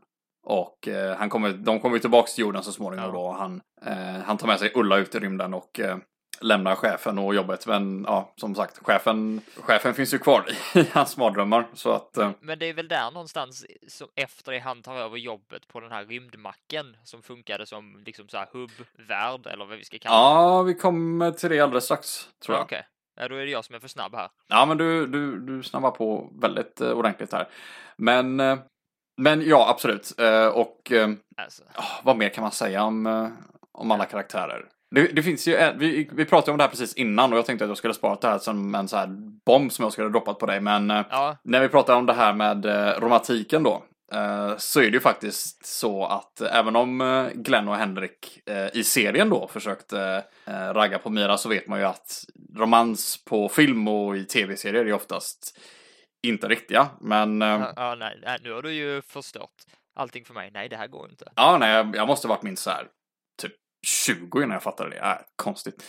[0.48, 3.12] Och eh, han kommer, de kommer ju tillbaka till jorden så småningom Ja.
[3.12, 3.22] då.
[3.22, 5.98] Och han, eh, han tar med sig Ulla ut i rymden och eh,
[6.42, 7.68] lämnar chefen och jobbet.
[7.68, 11.68] Men ja, som sagt, chefen, chefen finns ju kvar i hans mardrömmar.
[11.74, 15.18] Så att, eh, Men det är väl där någonstans som efter det han tar över
[15.18, 19.84] jobbet på den här rymdmacken som funkade som liksom så här hubbvärld eller vad vi
[19.84, 20.22] ska kalla det.
[20.22, 22.66] ja, vi kommer till det alldeles strax, tror Ja, jag.
[22.66, 22.88] Okej,
[23.20, 24.30] ja, då är det jag som är för snabb här.
[24.48, 27.48] Ja, men du, du, du snabbar på väldigt eh, ordentligt här.
[27.98, 28.58] Men, eh,
[29.22, 30.20] men ja, absolut.
[30.20, 33.28] Eh, och eh, Alltså, ah, vad mer kan man säga om, eh,
[33.72, 34.66] om alla karaktärer?
[34.96, 37.46] Det, det finns ju, en- vi, vi pratade om det här precis innan och jag
[37.46, 39.08] tänkte att jag skulle spara det här som en så här
[39.46, 40.62] bomb som jag skulle ha droppat på dig.
[40.62, 43.84] Men eh, ja, när vi pratar om det här med eh, romantiken då.
[44.14, 48.40] eh, så är det ju faktiskt så att även om Glenn och Henrik
[48.74, 52.24] i serien då försökte ragga på Mira så vet man ju att
[52.56, 55.60] romans på film och i tv-serier är oftast
[56.28, 56.88] inte riktiga.
[57.02, 59.50] Men Ja, ja, nej, nu har du ju förstört
[59.96, 60.52] allting för mig.
[60.54, 61.26] Nej, det här går inte.
[61.36, 62.88] ja, nej, jag, måste varit minst så här
[63.88, 64.98] 20 innan jag fattade det.
[64.98, 65.84] Äh, konstigt.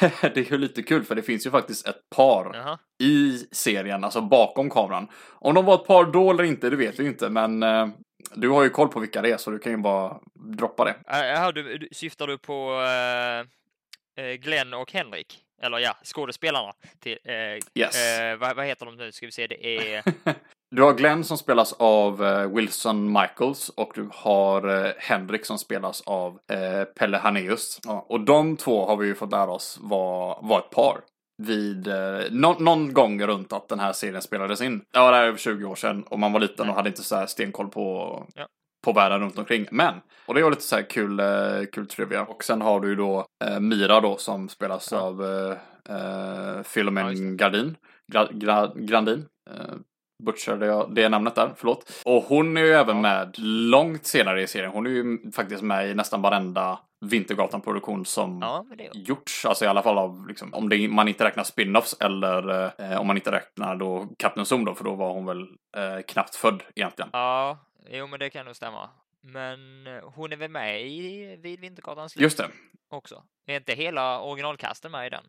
[0.20, 2.78] det är ju lite kul för det finns ju faktiskt ett par Jaha.
[3.02, 5.08] i serien, alltså bakom kameran.
[5.30, 7.88] Om de var ett par då eller inte, det vet vi inte, men eh,
[8.34, 10.94] du har ju koll på vilka det är så du kan ju bara droppa det.
[11.18, 15.40] Äh, Jaha, du, du, syftar du på eh, eh, Glenn och Henrik?
[15.62, 16.72] Eller ja, skådespelarna.
[17.00, 17.34] Till, eh,
[17.74, 17.96] Yes.
[18.20, 19.12] eh, vad, vad heter de nu?
[19.12, 20.02] Ska vi se, det är...
[20.76, 25.58] Du har Glenn som spelas av eh, Wilson Michaels och du har eh, Henrik som
[25.58, 27.80] spelas av eh, Pelle Haneus.
[27.84, 31.00] Ja, och de två har vi ju fått lära oss var, var ett par.
[31.42, 34.82] Vid eh, nå- någon gång runt att den här serien spelades in.
[34.92, 37.16] Ja, det är över 20 år sedan och man var liten och hade inte så
[37.16, 38.46] här stenkoll på, Ja.
[38.84, 39.66] på världen runt omkring.
[39.70, 39.94] Men,
[40.26, 42.22] och det var lite så här kul, eh, kul trivia.
[42.22, 44.98] Och sen har du ju då eh, Mira då som spelas Ja.
[45.00, 47.34] av eh, Philomen Ja.
[47.36, 47.76] Gardin.
[48.12, 49.26] Gra, gra, Grandin.
[50.24, 52.02] Butchade jag det namnet där, förlåt.
[52.04, 54.70] Och hon är ju även med långt senare i serien.
[54.70, 59.44] Hon är ju faktiskt med i nästan varenda Vintergatan-produktion som Ja, gjorts.
[59.46, 63.06] Alltså i alla fall av, liksom, om det, man inte räknar spin-offs eller eh, om
[63.06, 65.40] man inte räknar då Captain Zoom då, för då var hon väl
[65.76, 67.10] eh, knappt född egentligen.
[67.12, 67.58] Ja,
[67.90, 68.90] jo men det kan nog stämma.
[69.20, 72.48] Men eh, hon är väl med i Vid Vintergatans slut Just det.
[72.90, 73.22] också?
[73.46, 75.24] Är inte hela originalcasten med i den?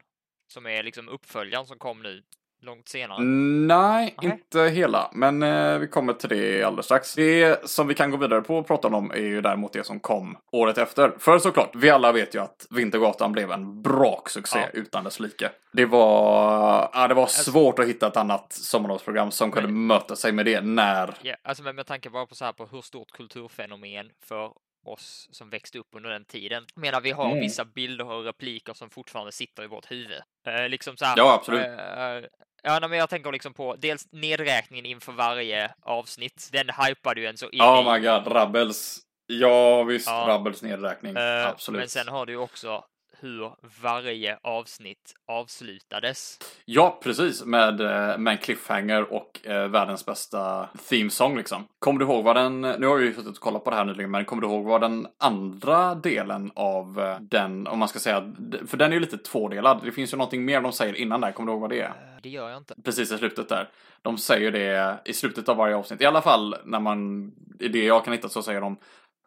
[0.53, 2.23] Som är liksom uppföljaren som kom nu
[2.65, 3.21] långt senare?
[3.23, 4.31] Nej, Nej.
[4.31, 5.09] inte hela.
[5.13, 7.15] Men eh, vi kommer till det alldeles strax.
[7.15, 9.99] Det som vi kan gå vidare på och prata om är ju däremot det som
[9.99, 11.13] kom året efter.
[11.19, 14.67] För såklart, vi alla vet ju att Vintergatan blev en braksuccé Ja.
[14.73, 15.49] utan dess like.
[15.73, 20.31] Det var, ja, det var svårt att hitta ett annat sommarlovsprogram som kunde möta sig
[20.31, 23.11] med det när Ja, alltså med, med tanke bara på så här på hur stort
[23.11, 24.51] kulturfenomen för
[24.89, 26.65] oss som växte upp under den tiden.
[26.75, 27.39] Menar, vi har Mm.
[27.39, 30.21] vissa bilder och repliker som fortfarande sitter i vårt huvud.
[30.47, 31.61] Eh, liksom så här, Ja, absolut.
[31.65, 32.29] eh,
[32.63, 36.49] ja, men jag tänker liksom på dels nedräkningen inför varje avsnitt.
[36.51, 38.99] Den hypade ju en så in Oh my god, Rabbels.
[39.27, 40.25] Ja visst, Ja.
[40.27, 41.15] Rabbels nedräkning.
[41.17, 41.79] Eh, Absolut.
[41.79, 42.85] Men sen har du ju också
[43.19, 43.51] hur
[43.81, 46.39] varje avsnitt avslutades.
[46.65, 47.45] Ja, precis.
[47.45, 51.67] Med, eh, med en cliffhanger och eh, världens bästa themesång liksom.
[51.79, 53.85] Kommer du ihåg vad den, nu har vi ju suttit och kollat på det här
[53.85, 57.99] nyligen, men kommer du ihåg vad den andra delen av eh, den, om man ska
[57.99, 58.33] säga,
[58.67, 59.81] för den är ju lite tvådelad.
[59.83, 61.89] Det finns ju någonting mer de säger innan där, kommer du ihåg vad det är?
[61.89, 62.75] Eh, Det gör jag inte.
[62.83, 63.69] Precis i slutet där.
[64.01, 66.01] De säger det i slutet av varje avsnitt.
[66.01, 68.77] I alla fall när man, i det jag kan hitta så säger de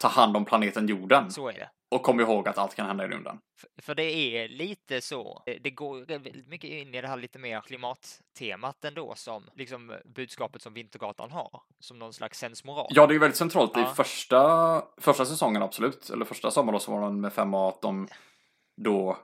[0.00, 1.30] ta hand om planeten jorden.
[1.30, 1.68] Så är det.
[1.90, 3.38] Och kom ihåg att allt kan hända i rymden.
[3.58, 5.42] F- För det är lite så.
[5.46, 9.96] Det- Det går väldigt mycket in i det här lite mer klimattemat ändå som liksom
[10.04, 11.62] budskapet som Vintergatan har.
[11.80, 12.86] Som någon slags sensmoral.
[12.90, 13.92] Ja, det är väldigt centralt Ja.
[13.92, 16.10] i första, första säsongen absolut.
[16.10, 18.08] Eller första sommaren så var den med 5A att de
[18.82, 19.16] då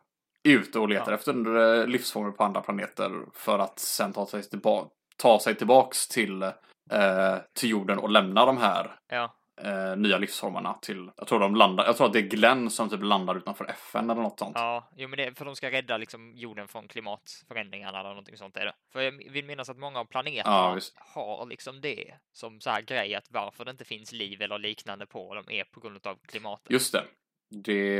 [0.42, 1.18] är ute och letar Ja.
[1.18, 6.08] efter eh, livsformer på andra planeter för att sen ta sig, tillba- ta sig tillbaks
[6.08, 11.40] till, eh, till jorden och lämna de här Ja, eh, nya livsformerna till, jag tror
[11.40, 14.38] de landar, jag tror att det är Glenn som typ landar utanför FN eller något
[14.38, 14.52] sånt.
[14.54, 18.36] ja, jo men det är för de ska rädda liksom jorden från klimatförändringarna eller någonting
[18.36, 18.74] sånt är det.
[18.92, 22.82] För jag vill minnas att många av planeterna Ja, har liksom det som så här
[22.82, 26.18] grej att varför det inte finns liv eller liknande på dem är på grund av
[26.26, 26.70] klimatet.
[26.70, 27.04] Just det.
[27.50, 27.94] Det,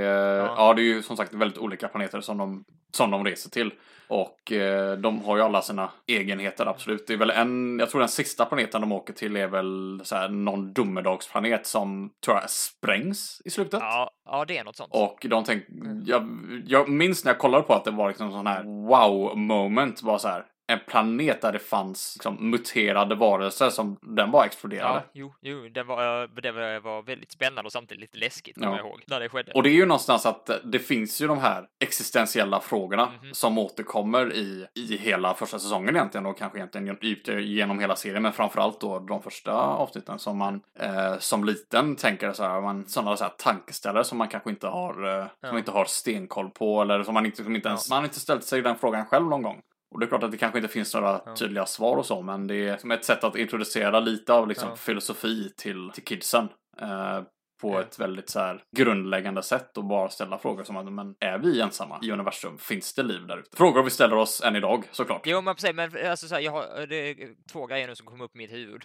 [0.57, 0.75] ja.
[0.75, 3.73] det är ju som sagt väldigt olika planeter som de, som de reser till.
[4.09, 7.07] Och eh, de har ju alla sina egenheter, absolut.
[7.07, 10.17] Det är väl en, jag tror den sista planeten de åker till är väl så
[10.17, 13.81] här, någon domedagsplanet som tror jag sprängs i slutet.
[13.81, 14.91] Ja, ja, det är något sånt.
[14.93, 15.65] Och de tänk,
[16.07, 16.29] jag,
[16.67, 20.03] jag minns när jag kollade på att det var liksom sån här wow moment.
[20.03, 24.95] Bara så här, en planet där det fanns liksom, muterade varelser som den bara exploderade.
[24.95, 28.71] Ja, jo, jo, det var, eh, det var, väldigt spännande och samtidigt lite läskigt kommer
[28.73, 28.77] Ja.
[28.77, 29.53] jag ihåg när det skedde.
[29.53, 33.35] Och det är ju någonstans att det finns ju de här existentiella frågorna Mhm.
[33.35, 38.23] som återkommer i, i hela första säsongen egentligen och kanske egentligen gen- genom hela serien
[38.23, 42.87] men framförallt då de första avsnitten som man eh, som liten tänker så här, man,
[42.87, 45.49] sådana så här tankeställare som man kanske inte har, eh, Ja.
[45.49, 48.21] som inte har stenkoll på eller som man inte, som inte ens, man har inte
[48.21, 49.61] ställt sig den frågan själv någon gång.
[49.95, 51.37] Och det är klart att det kanske inte finns några Ja.
[51.37, 54.69] tydliga svar och så, men det är som ett sätt att introducera lite av liksom
[54.69, 54.77] Ja.
[54.77, 56.49] filosofi till, till kidsen.
[56.81, 57.23] Eh,
[57.61, 57.81] på Ja.
[57.81, 61.61] ett väldigt så här grundläggande sätt och bara ställa frågor som att men är vi
[61.61, 62.59] ensamma i universum?
[62.59, 63.57] Finns det liv där ute?
[63.57, 65.23] Frågor vi ställer oss än idag såklart.
[65.25, 68.07] Jo, men precis, men alltså så här, jag har det är två grejer nu som
[68.07, 68.83] kommer upp i mitt huvud.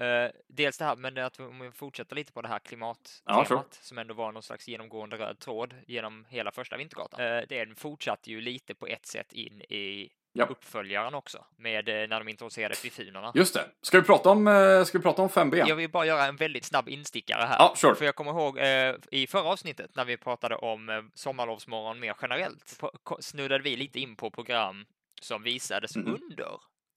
[0.00, 3.60] Eh, dels det här, men att om vi fortsätter lite på det här klimattemat sure.
[3.70, 7.20] som ändå var någon slags genomgående röd tråd genom hela första Vintergatan.
[7.20, 10.44] Uh, den fortsatte ju lite på ett sätt in i Ja.
[10.44, 13.32] uppföljaren också, med eh, när de introducerade Fifunerna.
[13.34, 13.64] Just det.
[13.82, 15.64] Ska vi prata om, eh, ska vi prata om 5B?
[15.68, 17.56] Jag vill bara göra en väldigt snabb instickare här.
[17.58, 17.94] Ja, sure.
[17.94, 22.80] För jag kommer ihåg eh, i förra avsnittet när vi pratade om sommarlovsmorgon mer generellt,
[23.20, 24.84] snuddade vi lite in på program
[25.20, 26.06] som visades Mhm.
[26.22, 26.48] under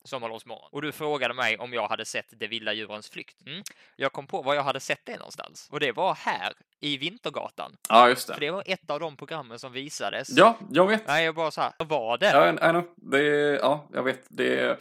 [0.06, 0.68] sommarlovsmorgon.
[0.72, 3.46] Och du frågade mig om jag hade sett Det vilda djurens flykt.
[3.46, 3.62] Mm.
[3.96, 5.68] Jag kom på var jag hade sett det någonstans.
[5.72, 7.76] Och det var här, i Vintergatan.
[7.88, 8.46] Ja, just För det.
[8.46, 10.28] det var ett av de programmen som visades.
[10.36, 11.06] Ja, jag vet.
[11.06, 12.26] Nej, jag bara så här, var det?
[12.30, 12.84] Ja, I know.
[12.96, 14.20] Det är, ja, jag vet.
[14.28, 14.78] Det är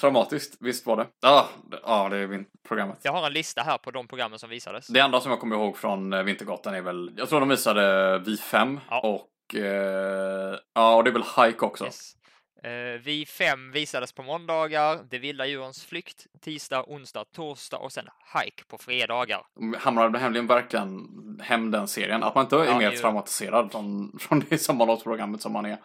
[0.00, 0.56] traumatiskt.
[0.60, 1.06] Visst var det.
[1.20, 2.98] Ja, det- ja det är programmet.
[3.02, 4.86] Jag har en lista här på de programmen som visades.
[4.86, 8.18] Det enda som jag kommer ihåg från eh, Vintergatan är väl, jag tror de visade
[8.18, 9.00] Vi 5 Ja.
[9.00, 11.84] och eh, ja, och det är väl Hike också.
[11.84, 12.16] Yes.
[12.64, 18.04] Eh, vi fem visades på måndagar, Det vilda djurens flykt, tisdag, onsdag, torsdag och sen
[18.34, 19.40] Hike på fredagar.
[19.54, 21.08] De hamrade nämligen verkligen
[21.42, 22.22] hem den serien.
[22.22, 22.96] Att man inte är Ja, mer ju.
[22.96, 25.76] traumatiserad från, från det sommarlovsprogrammet som man är.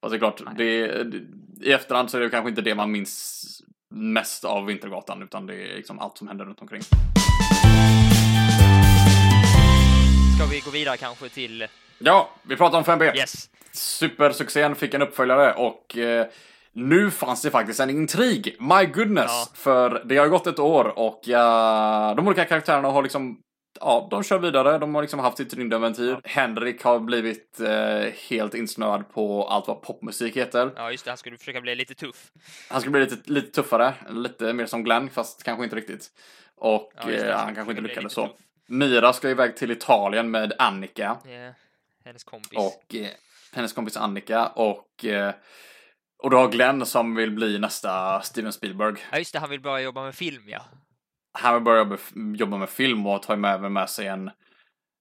[0.00, 1.18] Fast det är klart, det, det,
[1.66, 3.44] i efterhand så är det kanske inte det man minns
[3.88, 6.82] mest av Vintergatan, utan det är liksom allt som händer runt omkring.
[10.36, 11.66] Ska vi gå vidare kanske till...
[11.98, 13.16] Ja, vi pratar om 5B.
[13.16, 13.50] Yes!
[13.72, 16.26] Supersuccén fick en uppföljare och eh,
[16.72, 18.56] nu fanns det faktiskt en intrig.
[18.60, 19.30] My goodness!
[19.30, 19.48] Ja.
[19.54, 23.40] För det har gått ett år och ja, de olika karaktärerna har liksom
[23.80, 24.78] Ja, de kör vidare.
[24.78, 26.20] De har liksom haft sitt rymdäventyr.
[26.24, 30.70] Henrik har blivit eh, helt insnöad på allt vad popmusik heter.
[30.76, 32.30] Ja, just det, han skulle försöka bli lite tuff.
[32.70, 36.08] Han ska bli lite, lite tuffare, lite mer som Glenn, fast kanske inte riktigt.
[36.56, 38.26] Och Ja, eh, han kanske inte lyckades så.
[38.26, 38.36] tuff.
[38.66, 41.16] Mira ska iväg till Italien med Annika.
[41.24, 41.52] Ja,
[42.04, 42.58] hennes kompis.
[42.58, 43.08] och eh,
[43.52, 45.34] hennes kompis Annika och eh,
[46.18, 48.94] och du har Glenn som vill bli nästa Steven Spielberg.
[49.12, 50.62] Ja, just det, han vill börja jobba med film, ja.
[51.32, 51.98] Han vill börja
[52.36, 54.30] jobba, med film och tar med, med sig en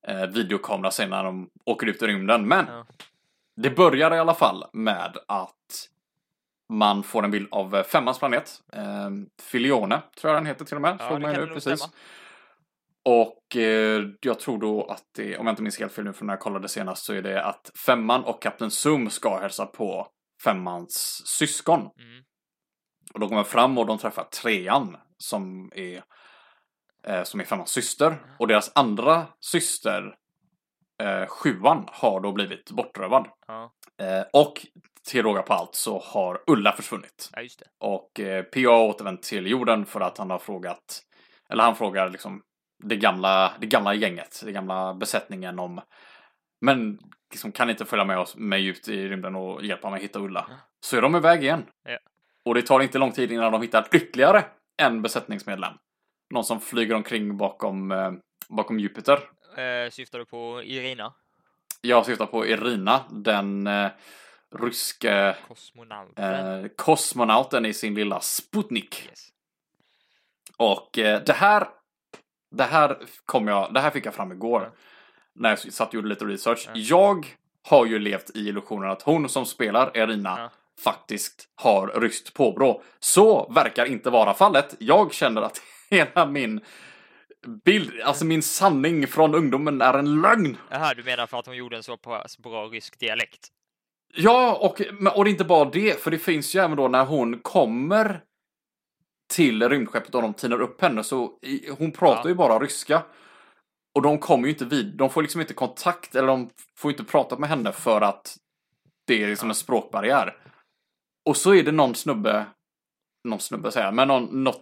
[0.07, 2.47] eh, videokamera sen när de åker ut i rymden.
[2.47, 2.85] Men Ja.
[3.55, 5.89] det börjar i alla fall med att
[6.69, 8.61] man får en bild av eh, Femmans planet.
[8.73, 9.09] Eh,
[9.41, 10.97] Filione tror jag den heter till och med.
[10.99, 11.79] Ja, Såg det kan nog precis.
[11.79, 11.93] stämma.
[13.05, 16.27] Och eh, jag tror då att det, om jag inte minns helt fel nu från
[16.27, 20.07] när jag kollade senast, så är det att Femman och Kapten Zoom ska hälsa på
[20.43, 21.79] Femmans syskon.
[21.79, 22.23] Mm.
[23.13, 26.03] Och de kommer fram och de träffar Trean som är,
[27.07, 28.35] eh, som är Femmans syster.
[28.39, 30.15] Och deras andra syster,
[31.01, 33.27] eh, Sjuan, har då blivit bortrövad.
[33.47, 33.73] Ja.
[34.01, 34.65] Eh, och
[35.09, 37.29] till råga på allt så har Ulla försvunnit.
[37.59, 37.67] ja.
[37.79, 38.71] Och eh, P.A.
[38.71, 41.01] har återvänt till jorden för att han har frågat,
[41.49, 42.41] eller han frågar liksom
[42.83, 45.81] det gamla, det gamla gänget, det gamla besättningen om,
[46.61, 46.99] men
[47.31, 50.47] liksom kan inte följa med oss mig ut i rymden och hjälpa mig hitta Ulla.
[50.79, 51.65] Så är de iväg igen.
[51.83, 51.97] Ja.
[52.45, 54.45] Och det tar inte lång tid innan de hittar ytterligare
[54.77, 55.73] en besättningsmedlem.
[56.33, 58.11] Någon som flyger omkring bakom, eh,
[58.49, 59.19] bakom Jupiter.
[59.57, 61.13] Eh, syftar du på Irina?
[61.81, 63.91] Jag syftar på Irina, den eh,
[64.55, 66.63] ryske Kosmonauten?
[66.63, 69.05] eh, kosmonauten i sin lilla Sputnik.
[69.09, 69.29] yes.
[70.57, 71.67] Och eh, det här,
[72.53, 74.61] det här kom jag, det här fick jag fram igår.
[74.61, 74.69] Ja.
[75.35, 76.65] När jag satt och gjorde lite research.
[76.67, 76.71] Ja.
[76.75, 77.25] Jag
[77.67, 80.49] har ju levt i illusionen att hon som spelar Erina Ja.
[80.83, 82.81] faktiskt har ryskt påbrå.
[82.99, 84.75] Så verkar inte vara fallet.
[84.79, 86.61] Jag känner att hela min
[87.65, 90.57] bild, alltså min sanning från ungdomen är en lögn.
[90.69, 93.47] Jaha, du menar för att hon gjorde en så pass bra rysk dialekt?
[94.15, 94.81] Ja, och,
[95.17, 98.21] och det är inte bara det, för det finns ju även då när hon kommer
[99.33, 101.31] till rymdskeppet och de tinar upp henne så
[101.77, 102.29] hon pratar Ja.
[102.29, 103.03] ju bara ryska.
[103.95, 107.03] Och de kommer ju inte vid, de får liksom inte kontakt eller de får inte
[107.03, 108.38] prata med henne för att
[109.07, 110.38] det är liksom en språkbarriär.
[111.29, 112.45] Och så är det någon snubbe,
[113.27, 114.62] någon snubbe säger men någon, något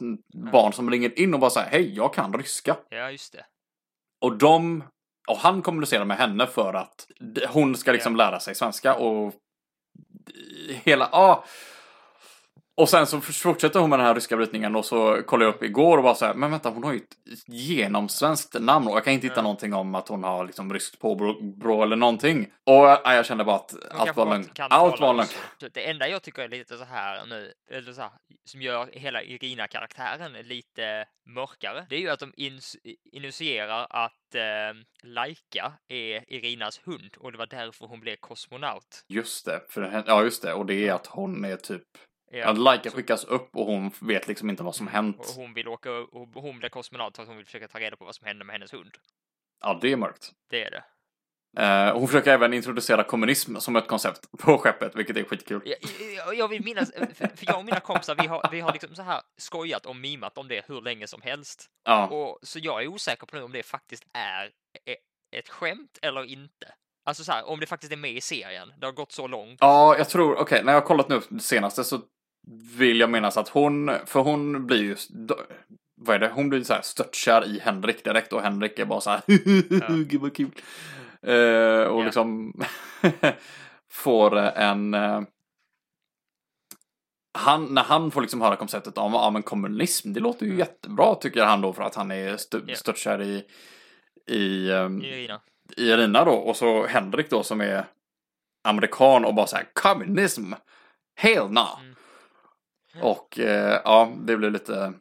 [0.52, 2.78] barn som ringer in och bara säger hej, jag kan ryska.
[2.90, 3.46] Ja, just det.
[4.26, 4.84] Och de,
[5.30, 7.08] och han kommunicerar med henne för att
[7.50, 9.34] hon ska liksom lära sig svenska och
[10.84, 11.44] hela, ja.
[12.78, 15.64] Och sen så fortsätter hon med den här ryska brytningen och så kollade jag upp
[15.64, 19.04] igår och bara så här, men vänta hon har ju ett genomsvenskt namn och jag
[19.04, 19.42] kan inte hitta Ja.
[19.42, 22.48] någonting om att hon har liksom ryskt påbrå eller någonting.
[22.66, 25.70] Och ja, jag kände bara att allt var kan Allt var ryska.
[25.74, 28.12] Det enda jag tycker är lite så här nu, eller så här,
[28.46, 32.34] som gör hela Irina-karaktären lite mörkare, det är ju att de
[33.12, 34.42] initierar att eh,
[35.04, 39.06] Laika är Irinas hund och det var därför hon blev kosmonaut.
[39.08, 41.84] Just det, för, ja just det, och det är att hon är typ,
[42.34, 45.20] Ja, att Laika skickas upp och hon vet liksom inte vad som hänt.
[45.20, 47.96] Och hon vill åka och hon blir kosmonaut för att hon vill försöka ta reda
[47.96, 48.92] på vad som hände med hennes hund.
[49.62, 50.32] Ja, det är mörkt.
[50.50, 50.84] Det är det.
[51.58, 55.62] Eh, hon försöker även introducera kommunism som ett koncept på skeppet, vilket är skitkul.
[55.66, 55.78] Jag,
[56.16, 58.96] jag, jag vill minnas, för, för jag och mina kompisar, vi har, vi har liksom
[58.96, 61.66] så här skojat och mimat om det hur länge som helst.
[61.84, 64.46] Ja, Och, så jag är osäker på nu om det faktiskt är
[64.86, 64.96] e-
[65.38, 66.74] ett skämt eller inte.
[67.06, 68.74] Alltså så här, om det faktiskt är med i serien.
[68.78, 69.58] Det har gått så långt.
[69.62, 72.02] Ja, jag tror, okej, när jag har kollat nu det senaste så
[72.78, 74.96] vill jag minnas att hon, för hon blir ju,
[76.02, 79.02] vad är det, hon blir så här störtkär i Henrik direkt och Henrik är bara
[79.02, 79.22] så här,
[80.04, 80.52] gud vad kul.
[81.28, 82.04] Eh, och Ja.
[82.06, 82.54] liksom
[83.92, 85.22] får en, eh,
[87.38, 90.60] han, när han får liksom höra konceptet om ja, men kommunism, det låter ju Mm.
[90.60, 92.76] jättebra tycker han då för att han är st- Ja.
[92.76, 93.44] störtkär i,
[94.36, 95.42] i, ehm, Irina.
[95.78, 97.86] i Irina då och så Henrik då som är
[98.64, 100.54] amerikan och bara så här kommunism,
[101.16, 101.60] hell no.
[101.80, 101.96] Mm.
[103.02, 104.94] Och eh, ja, det blir lite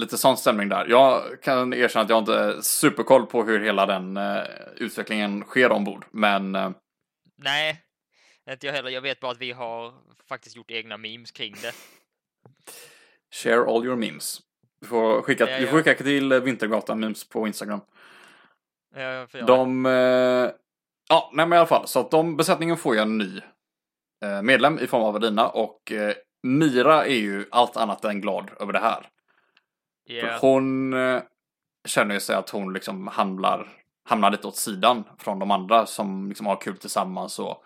[0.00, 0.86] lite sån stämning där.
[0.88, 4.42] Jag kan erkänna att jag inte är superkoll på hur hela den eh,
[4.76, 6.70] utvecklingen sker ombord, men eh,
[7.36, 7.80] Nej,
[8.50, 8.90] inte jag heller.
[8.90, 9.92] Jag vet bara att vi har
[10.28, 11.72] faktiskt gjort egna memes kring det.
[13.34, 14.40] share all your memes.
[14.80, 15.70] Du får skicka, Ja, du ja.
[15.70, 17.80] får skicka till eh, Vintergatan memes på Instagram.
[18.94, 19.40] Det.
[19.46, 20.50] De, eh,
[21.08, 23.40] ja, nej men i alla fall, så att de, besättningen får ju en ny
[24.24, 25.92] eh, medlem i form av Irina och
[26.42, 29.08] Mira är ju allt annat än glad över det här.
[30.06, 31.22] För Ja, hon eh,
[31.88, 33.68] känner ju sig att hon liksom hamnar,
[34.08, 37.64] hamnar lite åt sidan från de andra som liksom har kul tillsammans och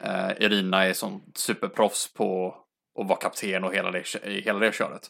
[0.00, 2.56] eh, Irina är som superproffs på
[3.00, 5.08] att vara kapten och hela det, hela det köret.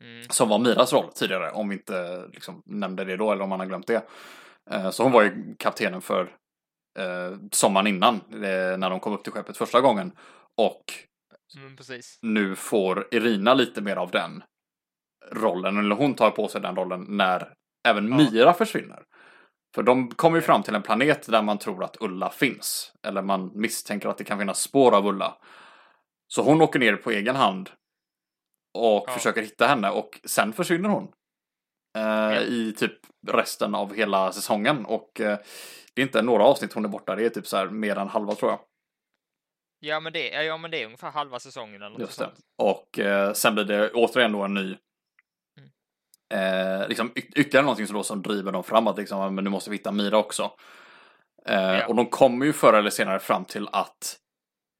[0.00, 3.48] mm, Som var Miras roll tidigare, om vi inte liksom nämnde det då eller om
[3.48, 4.02] man har glömt det.
[4.70, 6.22] Eh, Så hon var ju kaptenen för
[6.98, 10.12] eh, sommaren innan, eh, när de kom upp till skeppet första gången.
[10.56, 10.84] Och
[11.56, 11.76] mm,
[12.22, 14.42] nu får Irina lite mer av den
[15.32, 17.54] rollen, eller hon tar på sig den rollen när
[17.88, 18.16] även Ja.
[18.16, 19.02] Mira försvinner.
[19.74, 20.46] För de kommer ju Ja.
[20.46, 22.92] fram till en planet där man tror att Ulla finns.
[23.06, 25.36] Eller man misstänker att det kan finnas spår av Ulla.
[26.28, 27.70] Så hon åker ner på egen hand
[28.78, 29.12] och Ja.
[29.12, 31.12] försöker hitta henne och sen försvinner hon.
[31.98, 32.92] Eh, I typ
[33.26, 35.38] resten av hela säsongen och eh,
[35.94, 38.08] det är inte några avsnitt hon är borta, det är typ så här mer än
[38.08, 38.60] halva tror jag.
[39.84, 42.24] Ja, men det, ja, men det är ungefär halva säsongen eller något Just det.
[42.24, 42.38] sånt.
[42.58, 44.76] Och eh, sen blir det återigen då en ny
[46.30, 46.80] Mm.
[46.80, 48.98] eh, liksom ytterligare någonting som, då som driver dem framåt.
[48.98, 50.50] Liksom, "Ja, men nu måste vi hitta Mira också.
[51.46, 51.86] Eh, Ja.
[51.86, 54.16] Och de kommer ju förr eller senare fram till att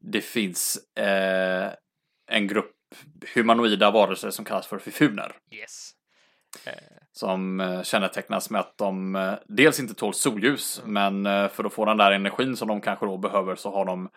[0.01, 1.73] det finns eh,
[2.31, 2.71] en grupp
[3.35, 5.37] humanoida varelser som kallas för fifuner.
[5.51, 5.91] Yes.
[6.67, 6.73] Eh,
[7.13, 11.73] Som eh, kännetecknas med att de eh, dels inte tål solljus, men eh, för att
[11.73, 14.11] få den där energin som de kanske då behöver så har de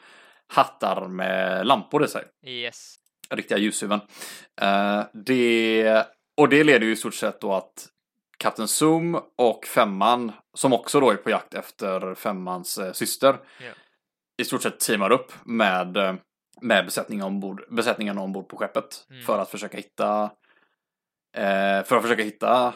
[0.47, 2.95] hattar med lampor i sig yes.
[3.29, 3.99] riktiga ljushuvuden.
[4.61, 6.05] Eh, det,
[6.37, 7.87] och det leder ju i stort sett då att
[8.37, 13.71] Kapten Zoom och Femman, som också då är på jakt efter Femmans eh, syster, Ja.
[14.37, 16.15] i stort sett teamar upp med, eh,
[16.61, 19.23] med besättningen, ombord, besättningen ombord på skeppet Mm.
[19.23, 20.23] för att försöka hitta
[21.37, 22.73] eh, för att försöka hitta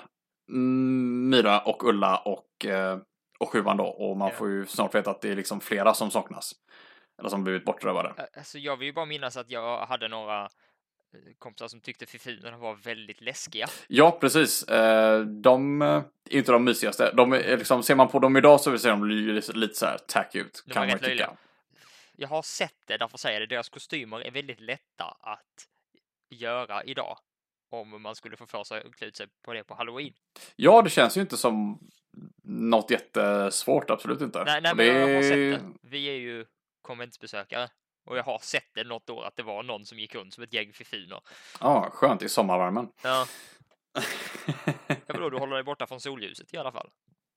[0.49, 2.97] mm, Myra och Ulla och, eh,
[3.39, 3.85] och Sjuan då.
[3.85, 4.35] Och man Ja.
[4.35, 6.53] får ju snart veta att det är liksom flera som saknas.
[7.21, 8.27] Eller som blivit bortrövade.
[8.37, 10.49] Alltså, jag vill ju bara minnas att jag hade några eh,
[11.39, 13.67] kompisar som tyckte fifunerna var väldigt läskiga.
[13.87, 14.63] Ja, precis.
[14.63, 17.11] Eh, De är inte de mysigaste.
[17.13, 19.97] De är liksom, ser man på dem idag så ser de lite, lite så här
[19.97, 20.63] tacky ut.
[20.67, 21.37] De kan man tycka.
[22.15, 23.55] Jag har sett det, därför säger jag det.
[23.55, 25.67] Deras kostymer är väldigt lätta att
[26.29, 27.17] göra idag.
[27.69, 30.13] Om man skulle få för sig att klä ut sig på det på halloween.
[30.55, 31.79] Ja, det känns ju inte som
[32.43, 34.43] något jättesvårt, absolut inte.
[34.43, 35.87] Nej, nej men jag har det- sett det.
[35.89, 36.45] Vi är ju
[36.81, 37.69] konventsbesökare.
[38.05, 40.43] Och jag har sett det något år att det var någon som gick runt som
[40.43, 41.19] ett gäng fifuner.
[41.59, 42.89] Ja, skönt i sommarvärmen.
[43.03, 43.25] Ja,
[44.87, 46.89] ja vadå, du håller dig borta från solljuset i alla fall.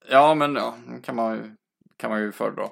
[0.09, 0.75] ja, men ja,
[1.05, 1.57] kan man ju,
[1.97, 2.69] kan man ju föredra.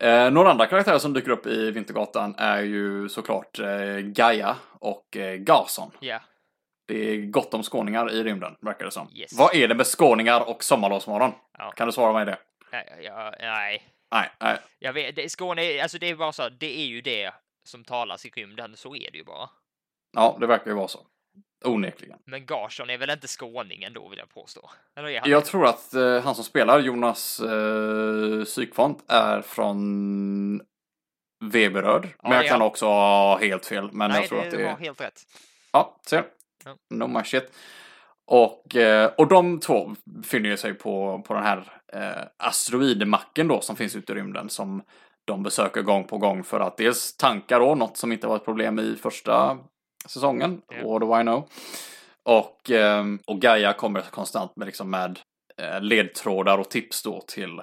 [0.00, 5.16] Eh, några andra karaktärer som dyker upp i Vintergatan är ju såklart eh, Gaia och
[5.16, 5.90] eh, Gason.
[6.00, 6.20] Ja,
[6.88, 9.08] Det är gott om skåningar i rymden, verkar det som.
[9.14, 9.38] Yes.
[9.38, 11.32] Vad är det med skåningar och sommarlovsmorgon?
[11.58, 11.70] Ja.
[11.76, 12.38] Kan du svara mig det?
[12.72, 13.82] nej, ja, nej.
[14.14, 14.58] Nej, nej.
[14.78, 17.32] Jag vet, det, Skåne, alltså det är bara så, det är ju det
[17.64, 19.50] som talas i rymden, så är det ju bara.
[20.12, 21.06] Ja, det verkar ju vara så.
[21.64, 22.18] Onekligen.
[22.26, 24.70] Men Garsson är väl inte skåning ändå, vill jag påstå?
[24.96, 25.46] Eller är han Jag det?
[25.46, 30.60] tror att eh, han som spelar, Jonas eh, Sykfont, är från
[31.44, 32.08] Veberöd.
[32.22, 32.68] Ja, men jag kan han.
[32.68, 33.88] också ha helt fel.
[33.92, 35.22] Men Nej, jag tror det att det var helt rätt.
[35.72, 36.22] Ja, se.
[36.64, 36.76] Ja.
[36.90, 37.52] No my shit.
[38.26, 43.60] Och, eh, och de två befinner ju sig på, på den här eh, asteroidmacken då
[43.60, 44.82] som finns ute i rymden som
[45.24, 48.44] de besöker gång på gång för att dels tanka då, något som inte var ett
[48.44, 49.58] problem i första
[50.06, 50.88] säsongen, Ja.
[50.88, 51.48] what do I know?
[52.22, 55.20] Och, eh, och Gaia kommer konstant med, liksom med
[55.56, 57.62] eh, ledtrådar och tips då till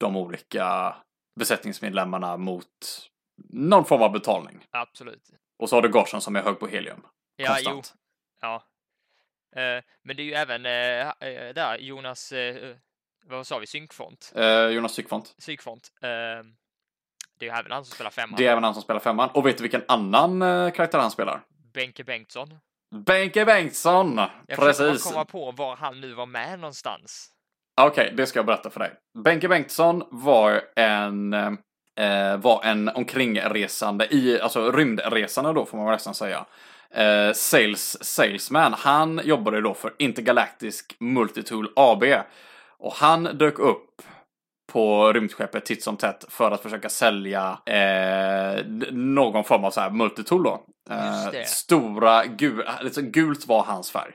[0.00, 0.96] de olika
[1.40, 2.66] besättningsmedlemmarna mot
[3.48, 4.66] någon form av betalning.
[4.70, 5.30] Absolut.
[5.58, 7.06] Och så har du Gorson som är hög på helium.
[7.36, 7.70] Ja, jo.
[7.70, 7.94] konstant.
[8.40, 8.62] Ja.
[9.56, 12.76] Eh, men det är ju även eh, eh, där Jonas, eh,
[13.28, 14.32] vad sa vi, synkfont?
[14.34, 15.34] Eh, Jonas Sykfont.
[15.38, 15.88] Psykfont.
[16.02, 16.08] Eh,
[17.38, 18.36] det är även han som spelar femman.
[18.36, 19.30] Det är även han som spelar femman.
[19.32, 21.40] Och vet du vilken annan eh, karaktär han spelar?
[21.74, 22.58] Benke Bengtsson.
[23.06, 24.20] Benke Bengtsson!
[24.46, 25.04] Jag Precis.
[25.04, 27.30] komma på var han nu var med någonstans.
[27.80, 28.92] Okej, det ska jag berätta för dig.
[29.24, 36.14] Benke Bengtsson var en, eh, var en omkringresande, i, alltså rymdresande då får man nästan
[36.14, 36.46] säga.
[36.90, 38.74] Eh, sales, salesman.
[38.78, 42.04] Han jobbade då för Intergalactic Multitool AB.
[42.78, 44.02] Och han dök upp
[44.72, 49.90] på rymdskeppet titt som tätt för att försöka sälja eh, någon form av så här
[49.90, 50.64] multitool då.
[50.90, 54.12] Eh, stora, gul, liksom gult var hans färg.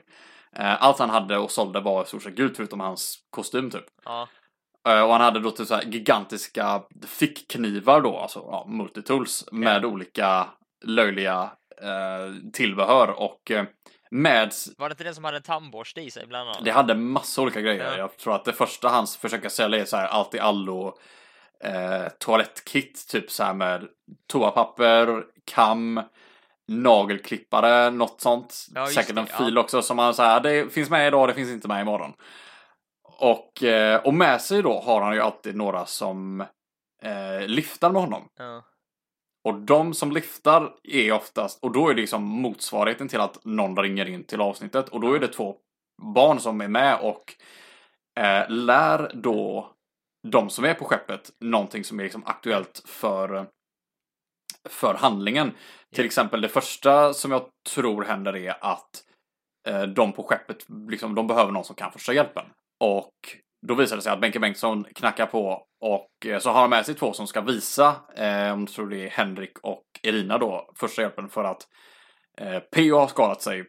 [0.56, 3.84] Eh, allt han hade och sålde var i stort sett gult förutom hans kostym typ.
[4.04, 4.28] Ja,
[4.88, 10.46] Eh, Och han hade då typ så gigantiska fickknivar då, alltså ja, multitools med olika
[10.84, 11.50] löjliga
[11.82, 13.64] eh, tillbehör och eh,
[14.14, 16.64] med var det inte den som hade en tandborste i sig bland annat?
[16.64, 17.84] det hade massa olika grejer.
[17.84, 17.98] Ja.
[17.98, 20.98] Jag tror att det första han försöker sälja är så här allt i allo
[21.64, 23.88] eh, toalettkit, typ så här med
[24.26, 26.00] toapapper, kam,
[26.68, 28.66] nagelklippare, något sånt.
[28.74, 29.38] Ja, Säkert det, en ja.
[29.38, 32.12] fil också som han säger det finns med idag, det finns inte med imorgon.
[33.18, 36.40] Och, eh, och med sig då har han ju alltid några som
[37.02, 38.28] eh, lyftar med honom.
[38.38, 38.62] Ja.
[39.44, 43.76] Och de som lyftar är oftast, och då är det liksom motsvarigheten till att någon
[43.76, 44.88] ringer in till avsnittet.
[44.88, 45.56] Och då är det två
[46.02, 47.34] barn som är med och
[48.20, 49.70] eh, lär då
[50.28, 53.46] de som är på skeppet någonting som är liksom aktuellt för,
[54.68, 55.52] för handlingen.
[55.94, 59.04] Till exempel det första som jag tror händer är att
[59.68, 62.44] eh, de på skeppet, liksom, de behöver någon som kan första hjälpen.
[62.80, 63.14] Och
[63.68, 66.86] då visar det sig att Benke Bengtsson knackar på och eh, så har han med
[66.86, 71.02] sig två som ska visa, eh, om tror det är Henrik och Elina då, första
[71.02, 71.68] hjälpen för att
[72.38, 72.98] eh, P.O.
[72.98, 73.64] har skadat sig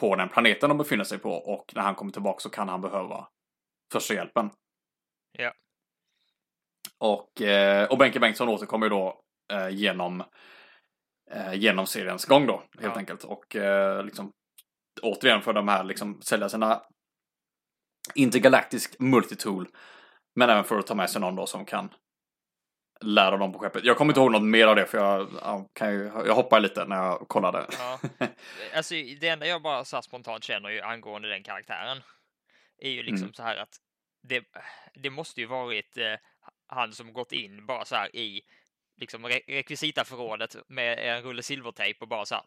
[0.00, 2.80] på den planeten de befinner sig på och när han kommer tillbaka så kan han
[2.80, 3.28] behöva
[3.92, 4.50] första hjälpen.
[5.38, 5.52] Ja.
[6.98, 9.20] Och, eh, och Benke Bengtsson återkommer ju då
[9.52, 10.22] eh, genom,
[11.30, 12.98] eh, genom seriens gång då, helt Ja.
[12.98, 13.24] enkelt.
[13.24, 14.32] Och eh, liksom
[15.02, 16.82] återigen för de här liksom sälja sina
[18.14, 19.68] intergalaktisk multitool.
[20.34, 21.94] Men även för att ta med sig någon då som kan
[23.00, 23.84] lära dem på skeppet.
[23.84, 26.60] Jag kommer inte ihåg något mer av det för jag, ja, kan ju, jag hoppar
[26.60, 27.66] lite när jag kollade.
[27.78, 28.00] Ja.
[28.76, 32.02] Alltså, det enda jag bara så spontant känner ju angående den karaktären
[32.78, 33.34] är ju liksom Mm.
[33.34, 33.76] så här att
[34.28, 34.44] det,
[34.94, 36.14] det måste ju varit eh,
[36.66, 38.42] han som gått in bara så här i
[38.96, 42.44] liksom re rekvisitaförrådet med en rulle silvertejp och bara så här.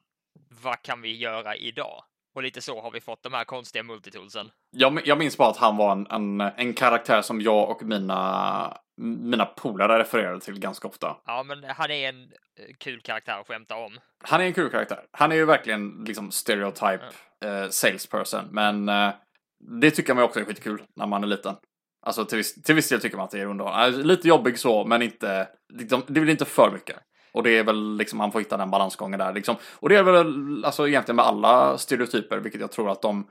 [0.49, 2.04] Vad kan vi göra idag?
[2.36, 4.52] Och lite så har vi fått de här konstiga multitoolsen.
[4.72, 8.78] Jag, jag minns bara att han var en, en, en karaktär som jag och mina,
[9.02, 11.18] mina polare refererade till ganska ofta.
[11.26, 14.00] Ja, men han är en eh, kul karaktär att skämta om.
[14.24, 15.06] Han är en kul karaktär.
[15.12, 17.06] Han är ju verkligen liksom stereotype
[17.46, 18.46] eh, salesperson.
[18.52, 19.14] Men eh,
[19.82, 21.56] det tycker man också är skitkul när man är liten.
[22.06, 23.86] Alltså till viss, till viss del tycker man att det är underhållande.
[23.86, 26.98] Alltså, lite jobbig så, men inte, liksom, det blir inte för mycket.
[27.34, 29.56] Och det är väl liksom, man får hitta den balansgången där liksom.
[29.80, 33.28] Och det är väl alltså egentligen med alla stereotyper, vilket jag tror att de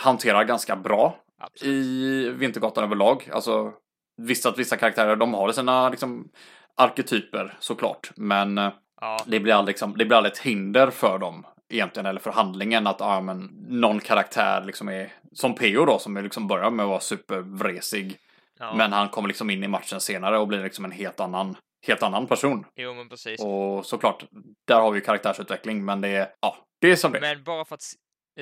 [0.00, 1.74] hanterar ganska bra Absolut.
[1.74, 3.30] i Vintergatan överlag.
[3.32, 3.72] Alltså,
[4.16, 6.28] visst att vissa karaktärer, de har sina liksom
[6.76, 8.10] arketyper såklart.
[8.16, 8.70] Men eh,
[9.00, 12.30] Ja, det blir aldrig, liksom, det blir aldrig ett hinder för dem egentligen, eller för
[12.30, 16.70] handlingen att ja, men, någon karaktär liksom är som Peo då, som är liksom börjar
[16.70, 18.18] med att vara supervresig.
[18.58, 18.74] ja.
[18.74, 21.56] Men han kommer liksom in i matchen senare och blir liksom en helt annan,
[21.86, 22.66] helt annan person.
[22.74, 23.40] Jo, men precis.
[23.40, 24.24] Och såklart,
[24.64, 27.20] där har vi ju karaktärsutveckling, men det är, ja, det är som det.
[27.20, 27.94] Men bara för att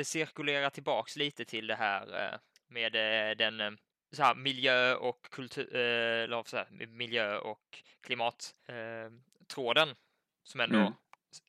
[0.02, 2.38] cirkulera tillbaks lite till det här eh,
[2.68, 3.70] med eh, den eh,
[4.12, 9.22] så här, miljö och kultur, eller jag säga, miljö och klimattråden
[9.54, 9.88] tråden
[10.44, 10.92] som ändå Mm.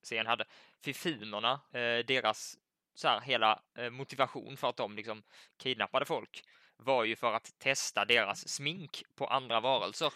[0.04, 0.46] serien hade.
[0.84, 1.62] Fifunerna,
[2.08, 2.58] deras
[2.96, 3.60] så här, hela
[3.92, 5.24] motivation för att de liksom
[5.58, 6.44] kidnappade folk
[6.78, 10.14] var ju för att testa deras smink på andra varelser.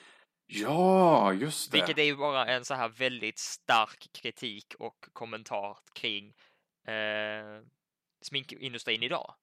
[0.52, 1.78] Ja, just det.
[1.78, 6.34] Vilket är ju bara en så här väldigt stark kritik och kommentar kring
[6.88, 7.62] eh,
[8.22, 9.34] sminkindustrin idag.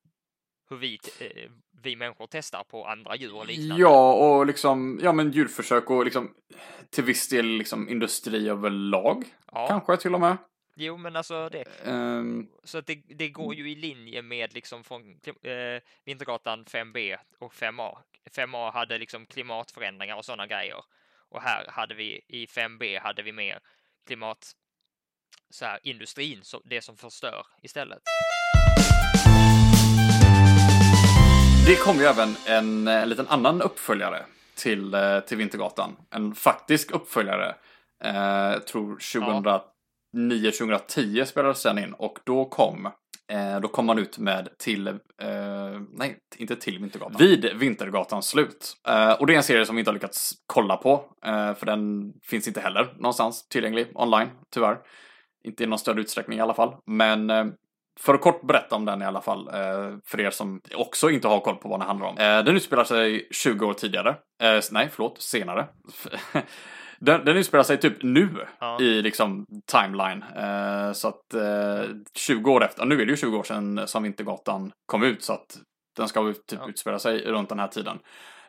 [0.71, 1.51] Hur vi, eh,
[1.83, 3.83] vi människor testar på andra djur och liknande.
[3.83, 6.35] Ja, och liksom, ja men djurförsök och liksom
[6.91, 9.25] till viss del liksom industri överlag.
[9.53, 9.67] ja.
[9.69, 10.37] Kanske till och med.
[10.79, 11.65] Jo, men alltså det.
[11.85, 17.17] Ehm, Så att det, det går ju i linje med liksom från eh, Vintergatan 5B
[17.39, 17.99] och 5A.
[18.31, 20.85] 5A hade liksom klimatförändringar och sådana grejer.
[21.29, 23.61] Och här hade vi i 5B hade vi mer
[24.07, 24.53] klimat
[25.51, 28.03] så här industrin, så det som förstör istället.
[31.67, 34.25] det kom ju även en, eh, liten annan uppföljare
[34.55, 35.97] till, eh, till Vintergatan.
[36.11, 37.55] En faktisk uppföljare.
[38.05, 42.91] Eh, jag tror 2009-2010 spelades den in och då kom
[43.29, 44.95] Eh, då kom man ut med till, eh,
[45.93, 47.17] nej, inte till Vintergatan.
[47.19, 48.77] Vid Vintergatans slut.
[48.89, 51.67] Eh, och det är en serie som vi inte har lyckats kolla på, eh, för
[51.67, 54.79] den finns inte heller någonstans tillgänglig online, tyvärr.
[55.45, 56.75] Inte i någon större utsträckning i alla fall.
[56.87, 57.45] Men eh,
[58.01, 61.29] för att kort berätta om den i alla fall, eh, för er som också inte
[61.29, 62.19] har koll på vad den handlar om.
[62.19, 64.11] Eh, den utspelar sig 20 år tidigare.
[64.43, 65.67] Eh, nej, förlåt, senare.
[66.35, 66.43] Eh,
[66.99, 68.29] den, den utspelar sig typ nu
[68.59, 68.81] Ja.
[68.81, 70.25] i liksom timeline.
[70.37, 74.03] Eh, så att eh, 20 år efter, nu är det ju 20 år sedan som
[74.03, 75.59] Vintergatan kom ut så att
[75.97, 76.69] den ska typ Ja.
[76.69, 77.99] utspela sig runt den här tiden.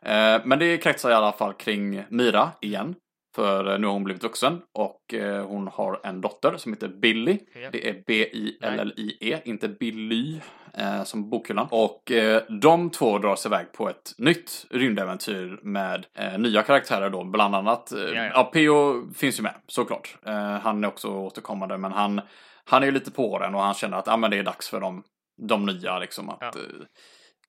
[0.01, 2.95] Eh, men det kretsar i alla fall kring Mira igen.
[3.37, 6.87] För eh, nu har hon blivit vuxen och eh, hon har en dotter som heter
[6.87, 7.39] Billy.
[7.71, 10.39] Det är B-I-L-L-I-E, inte Billy
[10.73, 11.67] eh, som bokhyllan.
[11.71, 17.23] Och eh, de två dras iväg på ett nytt rymdäventyr med eh, nya karaktärer då,
[17.23, 17.91] bland annat.
[17.91, 18.43] Eh, Ja, ja.
[18.43, 19.07] P.O.
[19.15, 20.17] finns ju med, såklart.
[20.61, 22.21] Han är också återkommande, men han,
[22.65, 24.69] han är ju lite på åren och han känner att ah, men det är dags
[24.69, 25.03] för dem,
[25.47, 26.51] de nya liksom att Ja.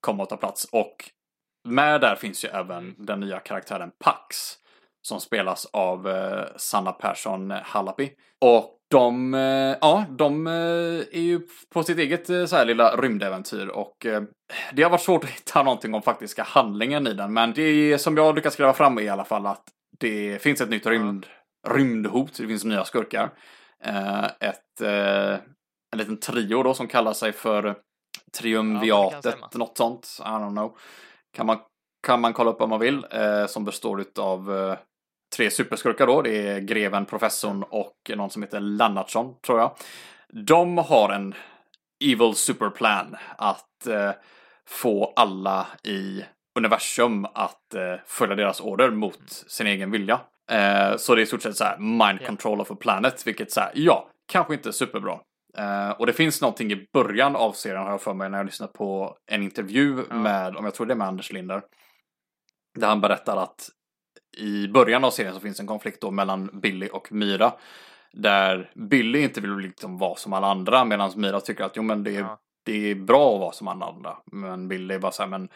[0.01, 0.65] komma och ta plats.
[0.73, 0.97] Och
[1.69, 4.55] med där finns ju även den nya karaktären Pax.
[5.03, 8.11] Som spelas av eh, Sanna Persson Hallapi.
[8.41, 10.53] Och de, eh, ja, de eh,
[11.13, 11.41] är ju
[11.73, 14.07] på sitt eget eh, så här lilla rymdäventyr och
[14.73, 17.33] det har varit svårt att hitta någonting om faktiska handlingen i den.
[17.33, 19.65] Men det som jag lyckats gräva fram är i alla fall att
[19.99, 21.27] det finns ett nytt rymd,
[21.69, 23.31] rymdhot, det finns nya skurkar.
[24.41, 24.81] Ett,
[25.93, 27.77] en liten trio då som kallar sig för
[28.39, 29.49] Triumviatet, stämma.
[29.55, 30.17] något sånt.
[30.21, 30.77] I don't know.
[31.33, 31.59] Kan man,
[32.07, 33.07] kan man kolla upp om man vill.
[33.11, 34.79] Eh, som består av eh,
[35.37, 36.23] tre superskurkar då.
[36.23, 39.77] Det är greven, professorn och någon som heter Lennartsson, tror jag.
[40.47, 41.35] De har en
[42.05, 44.11] evil superplan att eh,
[44.69, 46.25] få alla i
[46.59, 50.21] universum att eh, följa deras order mot sin egen vilja.
[50.51, 53.53] Eh, så det är i stort sett så här mind control of a planet, vilket
[53.53, 55.19] så här, ja, kanske inte superbra.
[55.59, 58.45] Eh, och det finns någonting i början av serien har jag för mig när jag
[58.47, 60.17] lyssnat på en intervju Ja.
[60.17, 61.63] med, om jag tror det är med Anders Linder.
[62.79, 63.69] Där han berättar att
[64.37, 67.53] i början av serien så finns en konflikt då mellan Billy och Myra.
[68.13, 72.05] Där Billy inte vill liksom vara som alla andra medan Myra tycker att jo men
[72.05, 72.39] det är, Ja.
[72.65, 74.17] det är bra att vara som alla andra.
[74.33, 75.49] Men Billy bara så här men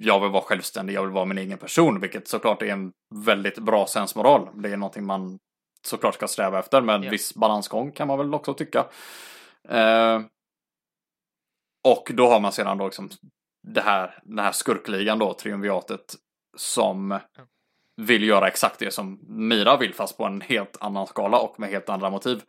[0.00, 2.00] jag vill vara självständig, jag vill vara min egen person.
[2.00, 4.48] Vilket såklart är en väldigt bra sensmoral.
[4.54, 5.38] Det är någonting man
[5.86, 7.10] såklart ska sträva efter med en Ja.
[7.10, 8.86] viss balansgång kan man väl också tycka.
[9.68, 10.20] Eh,
[11.84, 13.10] och då har man sedan då liksom
[13.62, 16.14] det här, den här skurkligan då, triumviatet,
[16.56, 17.18] som
[17.96, 21.70] vill göra exakt det som Mira vill fast på en helt annan skala och med
[21.70, 22.42] helt andra motiv.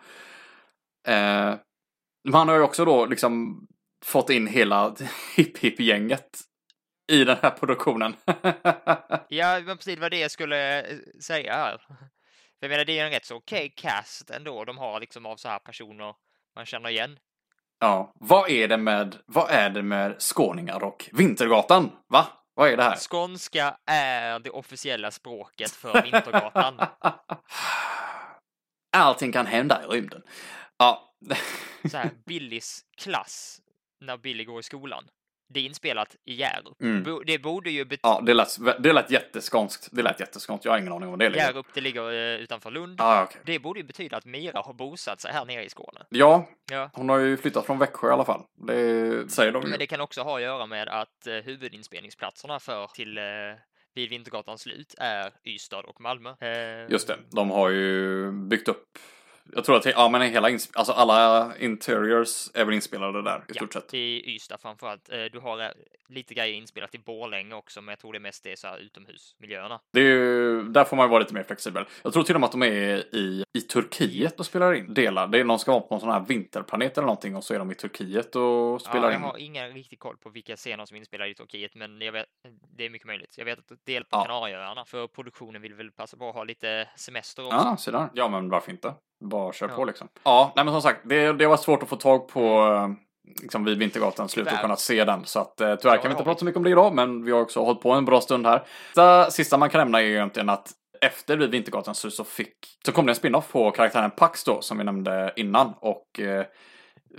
[1.07, 1.55] Eh,
[2.27, 3.61] man har ju också då liksom
[4.05, 4.95] fått in hela
[5.35, 6.39] hipp-hipp-gänget
[7.11, 8.15] i den här produktionen.
[9.29, 11.81] Ja, men precis var det jag skulle eh, säga här.
[12.59, 15.47] Jag menar, det är en rätt så okej cast ändå de har liksom av så
[15.47, 16.15] här personer
[16.55, 17.19] man känner igen.
[17.79, 21.91] ja, vad är det med, vad är det med skåningar och Vintergatan?
[22.07, 22.27] Va?
[22.55, 22.95] Vad är det här?
[22.95, 26.79] Skånska är det officiella språket för Vintergatan.
[28.97, 30.23] Allting kan hända i rymden.
[30.77, 31.15] Ja,
[31.91, 33.61] Så här, Billys klass
[33.99, 35.07] när Billy går i skolan.
[35.47, 36.81] Det är inspelat i Hjärup.
[36.81, 37.23] Mm.
[37.25, 39.87] Det borde ju betyda ja det, lät, det lät jätteskånskt.
[39.91, 40.65] Det lät jätteskånskt.
[40.65, 41.45] Jag har ingen aning om vad det ligger.
[41.45, 42.95] Hjärup, det ligger eh, utanför Lund.
[42.99, 43.41] Ja, okej.
[43.45, 46.05] Det borde ju betyda att Mira har bosatt sig här nere i Skåne.
[46.09, 46.89] Ja, Ja.
[46.93, 48.41] hon har ju flyttat från Växjö i alla fall.
[48.67, 49.69] Det säger de ju.
[49.69, 53.23] Men det kan också ha att göra med att eh, huvudinspelningsplatserna för till eh,
[53.95, 56.35] vid Vintergatans slut är Ystad och Malmö.
[56.89, 58.97] Just det, de har ju byggt upp
[59.53, 63.53] jag tror att ja, men hela alltså alla interiors är väl inspelade där i Ja,
[63.55, 63.93] stort sett.
[63.93, 63.97] är
[64.29, 65.09] Ystad framförallt.
[65.09, 65.67] Eh, Du har eh,
[66.09, 69.79] lite grejer inspelat i Borlänge också, men jag tror det mest är så här utomhusmiljöerna.
[69.93, 71.85] Det är ju, där får man ju vara lite mer flexibel.
[72.03, 75.27] Jag tror till och med att de är i, i Turkiet och spelar in delar.
[75.27, 77.59] Det är någon ska vara på en sån här vinterplanet eller någonting och så är
[77.59, 79.21] de i Turkiet och spelar Ja, jag in.
[79.23, 82.25] har ingen riktig koll på vilka scener som är inspelade i Turkiet, men jag vet,
[82.77, 83.37] det är mycket möjligt.
[83.37, 84.23] Jag vet att det är på Ja.
[84.25, 87.55] Kanarieöarna, för produktionen vill väl passa på att ha lite semester också.
[87.57, 88.09] Ja, så där.
[88.13, 88.93] Ja, men varför inte?
[89.23, 89.75] Bara kör Ja.
[89.75, 90.07] på liksom.
[90.23, 92.89] Ja, nej men som sagt, det, det var svårt att få tag på eh,
[93.41, 95.25] liksom vid Vintergatans slut och kunna se den.
[95.25, 97.31] Så att eh, tyvärr kan vi inte prata så mycket om det idag, men vi
[97.31, 98.63] har också hållit på en bra stund här.
[98.95, 102.53] Det sista man kan nämna är ju egentligen att efter vid Vintergatans slut så fick,
[102.85, 106.45] så kom det en spin-off på karaktären Pax då, som vi nämnde innan, och eh,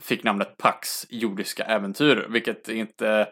[0.01, 3.29] fick namnet Pax jordiska äventyr, vilket inte,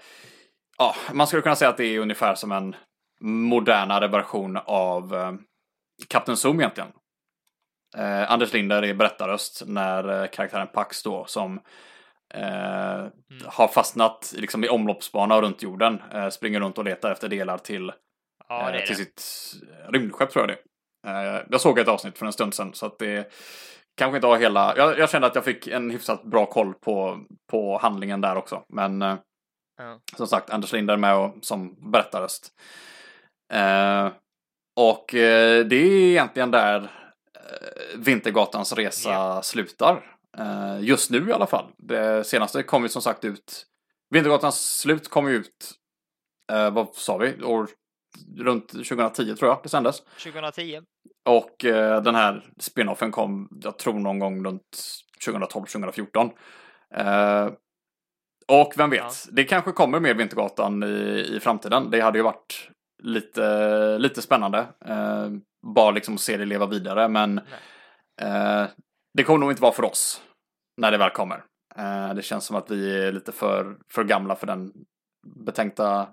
[0.79, 2.77] ja, man skulle kunna säga att det är ungefär som en
[3.21, 5.33] modernare version av eh,
[6.09, 6.91] Kapten Zoom egentligen.
[7.97, 11.61] Eh, Anders Linder är berättarröst när eh, karaktären Pax då som
[12.35, 13.07] eh,
[13.47, 16.03] har fastnat liksom, i omloppsbana runt jorden.
[16.13, 17.93] Eh, springer runt och letar efter delar till,
[18.49, 18.95] Ja, till det.
[18.95, 19.23] sitt
[19.89, 23.33] rymdskepp tror jag det Jag såg ett avsnitt för en stund sedan så att det
[23.97, 27.19] kanske inte har hela, jag, jag kände att jag fick en hyfsat bra koll på,
[27.51, 28.65] på handlingen där också.
[28.69, 29.03] Men
[29.77, 30.01] Ja.
[30.17, 32.49] som sagt, Anders Lind är med och, som berättarröst.
[33.53, 34.09] Eh,
[34.77, 36.91] och det är egentligen där
[37.97, 39.43] Vintergatans resa Ja.
[39.43, 40.17] slutar.
[40.39, 41.67] Eh, just nu i alla fall.
[41.79, 43.67] Det senaste kom ju som sagt ut.
[44.11, 45.73] Vintergatans slut kom ju ut,
[46.53, 47.69] eh, vad sa vi, år
[48.39, 50.03] runt 2010 tror jag det sändes.
[50.23, 50.81] 2010.
[51.29, 54.79] Och eh, den här spinoffen kom, jag tror någon gång runt
[55.27, 56.31] 2012-2014.
[56.95, 57.49] Eh,
[58.49, 59.11] och vem vet, Ja.
[59.33, 61.91] det kanske kommer mer Vintergatan i, i framtiden.
[61.91, 62.69] Det hade ju varit
[63.03, 64.67] lite, lite spännande.
[65.75, 67.41] Bara liksom se det leva vidare, men
[68.21, 68.65] eh,
[69.15, 70.23] det kommer nog inte vara för oss
[70.81, 71.45] när det väl kommer.
[71.77, 74.73] Eh, det känns som att vi är lite för, för gamla för den
[75.37, 76.09] betänkta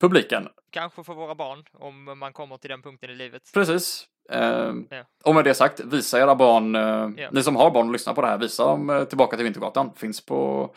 [0.00, 0.48] publiken.
[0.70, 3.42] Kanske för våra barn, om man kommer till den punkten i livet.
[3.54, 4.04] Precis.
[4.30, 5.04] Eh, Ja.
[5.24, 7.28] Och med det sagt, visa era barn, eh, Ja.
[7.32, 9.94] ni som har barn och lyssnar på det här, visa dem Tillbaka till Vintergatan.
[9.96, 10.74] Finns på,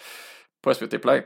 [0.64, 1.24] på SVT Play.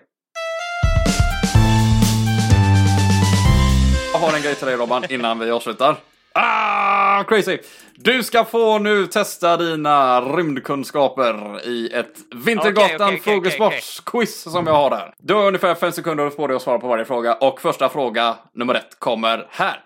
[4.13, 5.97] Jag har en grej till dig Robban innan vi avslutar.
[6.38, 7.59] Ah, crazy!
[7.95, 14.73] Du ska få nu testa dina rymdkunskaper i ett Vintergatan okej, okej, frågesportsquiz som jag
[14.73, 15.13] har där.
[15.17, 18.36] Du har ungefär fem sekunder på dig att svara på varje fråga och första fråga
[18.53, 19.79] nummer ett kommer här.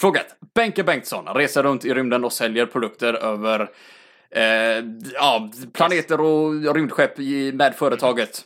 [0.00, 0.26] Fråga 1.
[0.54, 3.70] Benke Bengtsson reser runt i rymden och säljer produkter över
[4.30, 7.18] eh, ja, planeter och rymdskepp
[7.52, 8.44] med företaget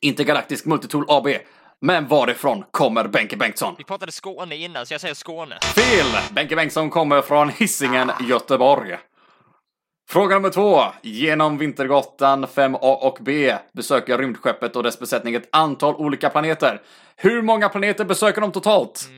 [0.00, 1.28] Intergalaktisk Multitool AB.
[1.80, 3.74] Men varifrån kommer Benke Bengtsson?
[3.78, 5.58] Vi pratade Skåne innan, så jag säger Skåne.
[5.74, 6.34] Fel!
[6.34, 8.96] Benke Bengtsson kommer från Hisingen, Göteborg.
[10.10, 10.80] Fråga nummer två.
[11.02, 16.80] Genom Vintergatan 5A och B besöker rymdskeppet och dess besättning ett antal olika planeter.
[17.16, 19.08] Hur många planeter besöker de totalt?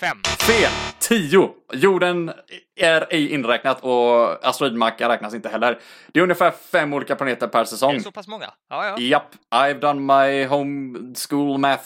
[0.00, 0.16] Fem.
[0.46, 0.70] Fel!
[0.98, 1.50] 10!
[1.72, 2.32] Jorden
[2.80, 5.78] är ej inräknat och asteroidmacka räknas inte heller.
[6.12, 7.94] Det är ungefär fem olika planeter per Är säsong.
[7.94, 8.50] det så pass många?
[8.70, 8.98] Ja, ja.
[8.98, 11.84] Japp, I've done my home school math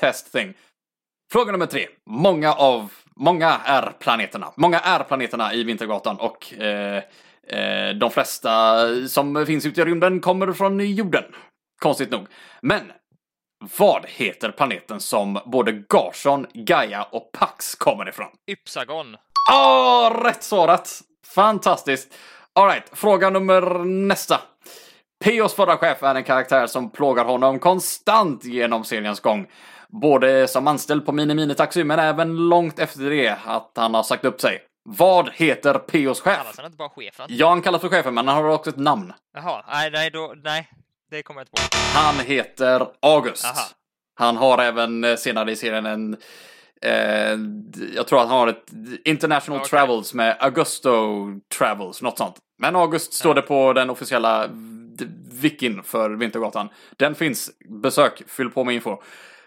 [0.00, 0.54] test thing.
[1.32, 1.86] Fråga nummer tre.
[2.10, 4.52] Många av, många är planeterna.
[4.56, 7.02] Många är planeterna i Vintergatan och eh,
[7.48, 11.24] eh, de flesta som finns ute i rymden kommer från jorden.
[11.82, 12.26] Konstigt nog.
[12.62, 12.92] Men
[13.78, 18.28] vad heter planeten som både Garson, Gaia och Pax kommer ifrån?
[18.50, 19.16] Ypsagon.
[19.52, 21.00] Åh, rätt svarat!
[21.34, 22.14] Fantastiskt!
[22.52, 24.40] Alright, fråga nummer nästa.
[25.24, 29.46] P.O.s förra chef är en karaktär som plågar honom konstant genom seriens gång.
[29.88, 34.02] Både som anställd på Mini Mini Taxi men även långt efter det att han har
[34.02, 34.60] sagt upp sig.
[34.88, 36.36] Vad heter P.O.s chef?
[36.36, 37.26] Kallas han inte bara chefen?
[37.28, 39.12] Ja, han kallas för chefen men han har också ett namn.
[39.34, 40.68] Jaha, nej, nej, då, nej.
[41.14, 41.76] Det kommer jag inte på.
[41.98, 43.44] Han heter August.
[43.44, 43.66] Aha.
[44.14, 46.16] Han har även eh, senare i serien en
[46.82, 47.38] eh,
[47.96, 48.72] jag tror att han har ett
[49.04, 49.70] International Okej.
[49.70, 51.26] Travels med Augusto
[51.58, 52.36] Travels, något sånt.
[52.58, 54.48] Men August står det på den officiella
[55.32, 56.68] wikin för Vintergatan.
[56.96, 57.50] Den finns.
[57.82, 59.02] Besök, fyll på med info.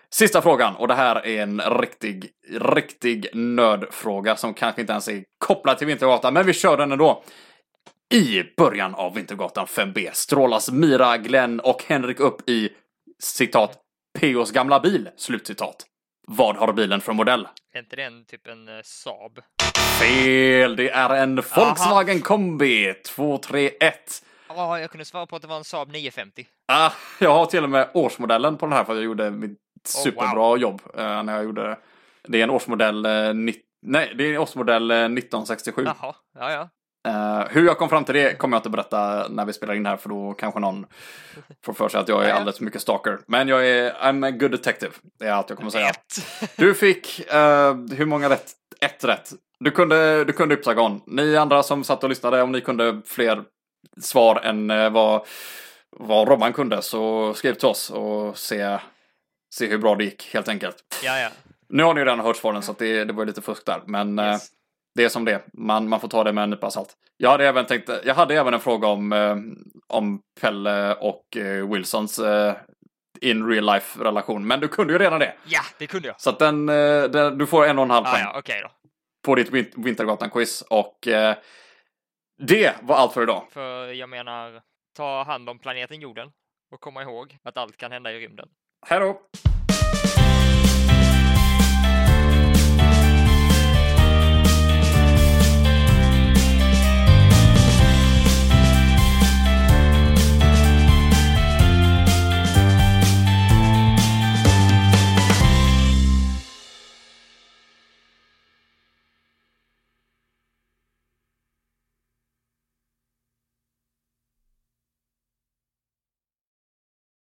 [0.10, 5.24] Sista frågan, och det här är en riktig, riktig nördfråga som kanske inte ens är
[5.38, 7.24] kopplad till Vintergatan, men vi kör den ändå.
[8.14, 12.70] I början av Vintergatan 5B strålas Mira, Glenn och Henrik upp i
[13.20, 13.80] citat
[14.20, 15.76] P.O.s gamla bil, slutcitat.
[16.28, 17.48] Vad har bilen för modell?
[17.74, 19.40] Är inte det en typ en uh, Saab?
[20.00, 20.76] Fel!
[20.76, 24.24] Det är en Volkswagen kombi 231.
[24.50, 26.48] Ja, jag kunde svara på att det var en Saab 950.
[26.68, 29.52] Ah, jag har till och med årsmodellen på den här för jag gjorde mitt
[29.96, 31.78] Oh, superbra jobb eh, när jag gjorde det.
[32.28, 35.84] Det är en årsmodell, eh, nitt- nej, det är en årsmodell eh, 1967.
[35.86, 36.70] Jaha, ja, ja.
[37.08, 39.86] Eh, hur jag kom fram till det kommer jag inte berätta när vi spelar in
[39.86, 40.86] här för då kanske någon
[41.66, 43.20] får för sig att jag är alldeles för mycket stalker.
[43.28, 44.92] Men jag är, I'm a good detective.
[45.20, 45.92] Det är allt jag kommer säga.
[46.56, 48.52] Du fick, eh, hur många rätt?
[48.82, 49.32] Ett rätt.
[49.60, 51.02] Du kunde, du kunde Ypsagon.
[51.06, 53.44] Ni andra som satt och lyssnade, om ni kunde fler
[54.02, 55.26] svar än eh, vad,
[55.98, 58.78] vad Robban kunde så skriv till oss och se,
[59.56, 60.76] se hur bra det gick helt enkelt.
[61.04, 61.30] Ja, ja.
[61.70, 63.82] Nu har ni ju redan hört svaren så det, det var lite fusk där.
[63.86, 64.48] Men Yes.
[64.98, 66.94] Det är som det man, man får ta det med en nypa salt.
[67.18, 69.36] Jag hade även tänkt, jag hade även en fråga om, eh,
[69.88, 72.54] om Pelle och eh, Wilsons eh,
[73.22, 74.48] in real life relation.
[74.48, 75.34] Men du kunde ju redan det.
[75.46, 76.22] Ja, det kunde jag.
[76.22, 78.62] Så att den, eh, den, du får en och en halv Ah, poäng ja, okej
[78.64, 78.70] då.
[79.26, 80.62] på ditt Vin- Vintergatan-quiz.
[80.70, 81.36] Och eh,
[82.42, 83.44] det var allt för idag.
[83.52, 84.62] För jag menar,
[84.98, 86.30] ta hand om planeten jorden
[86.74, 88.48] och komma ihåg att allt kan hända i rymden.
[88.88, 89.22] Hej då!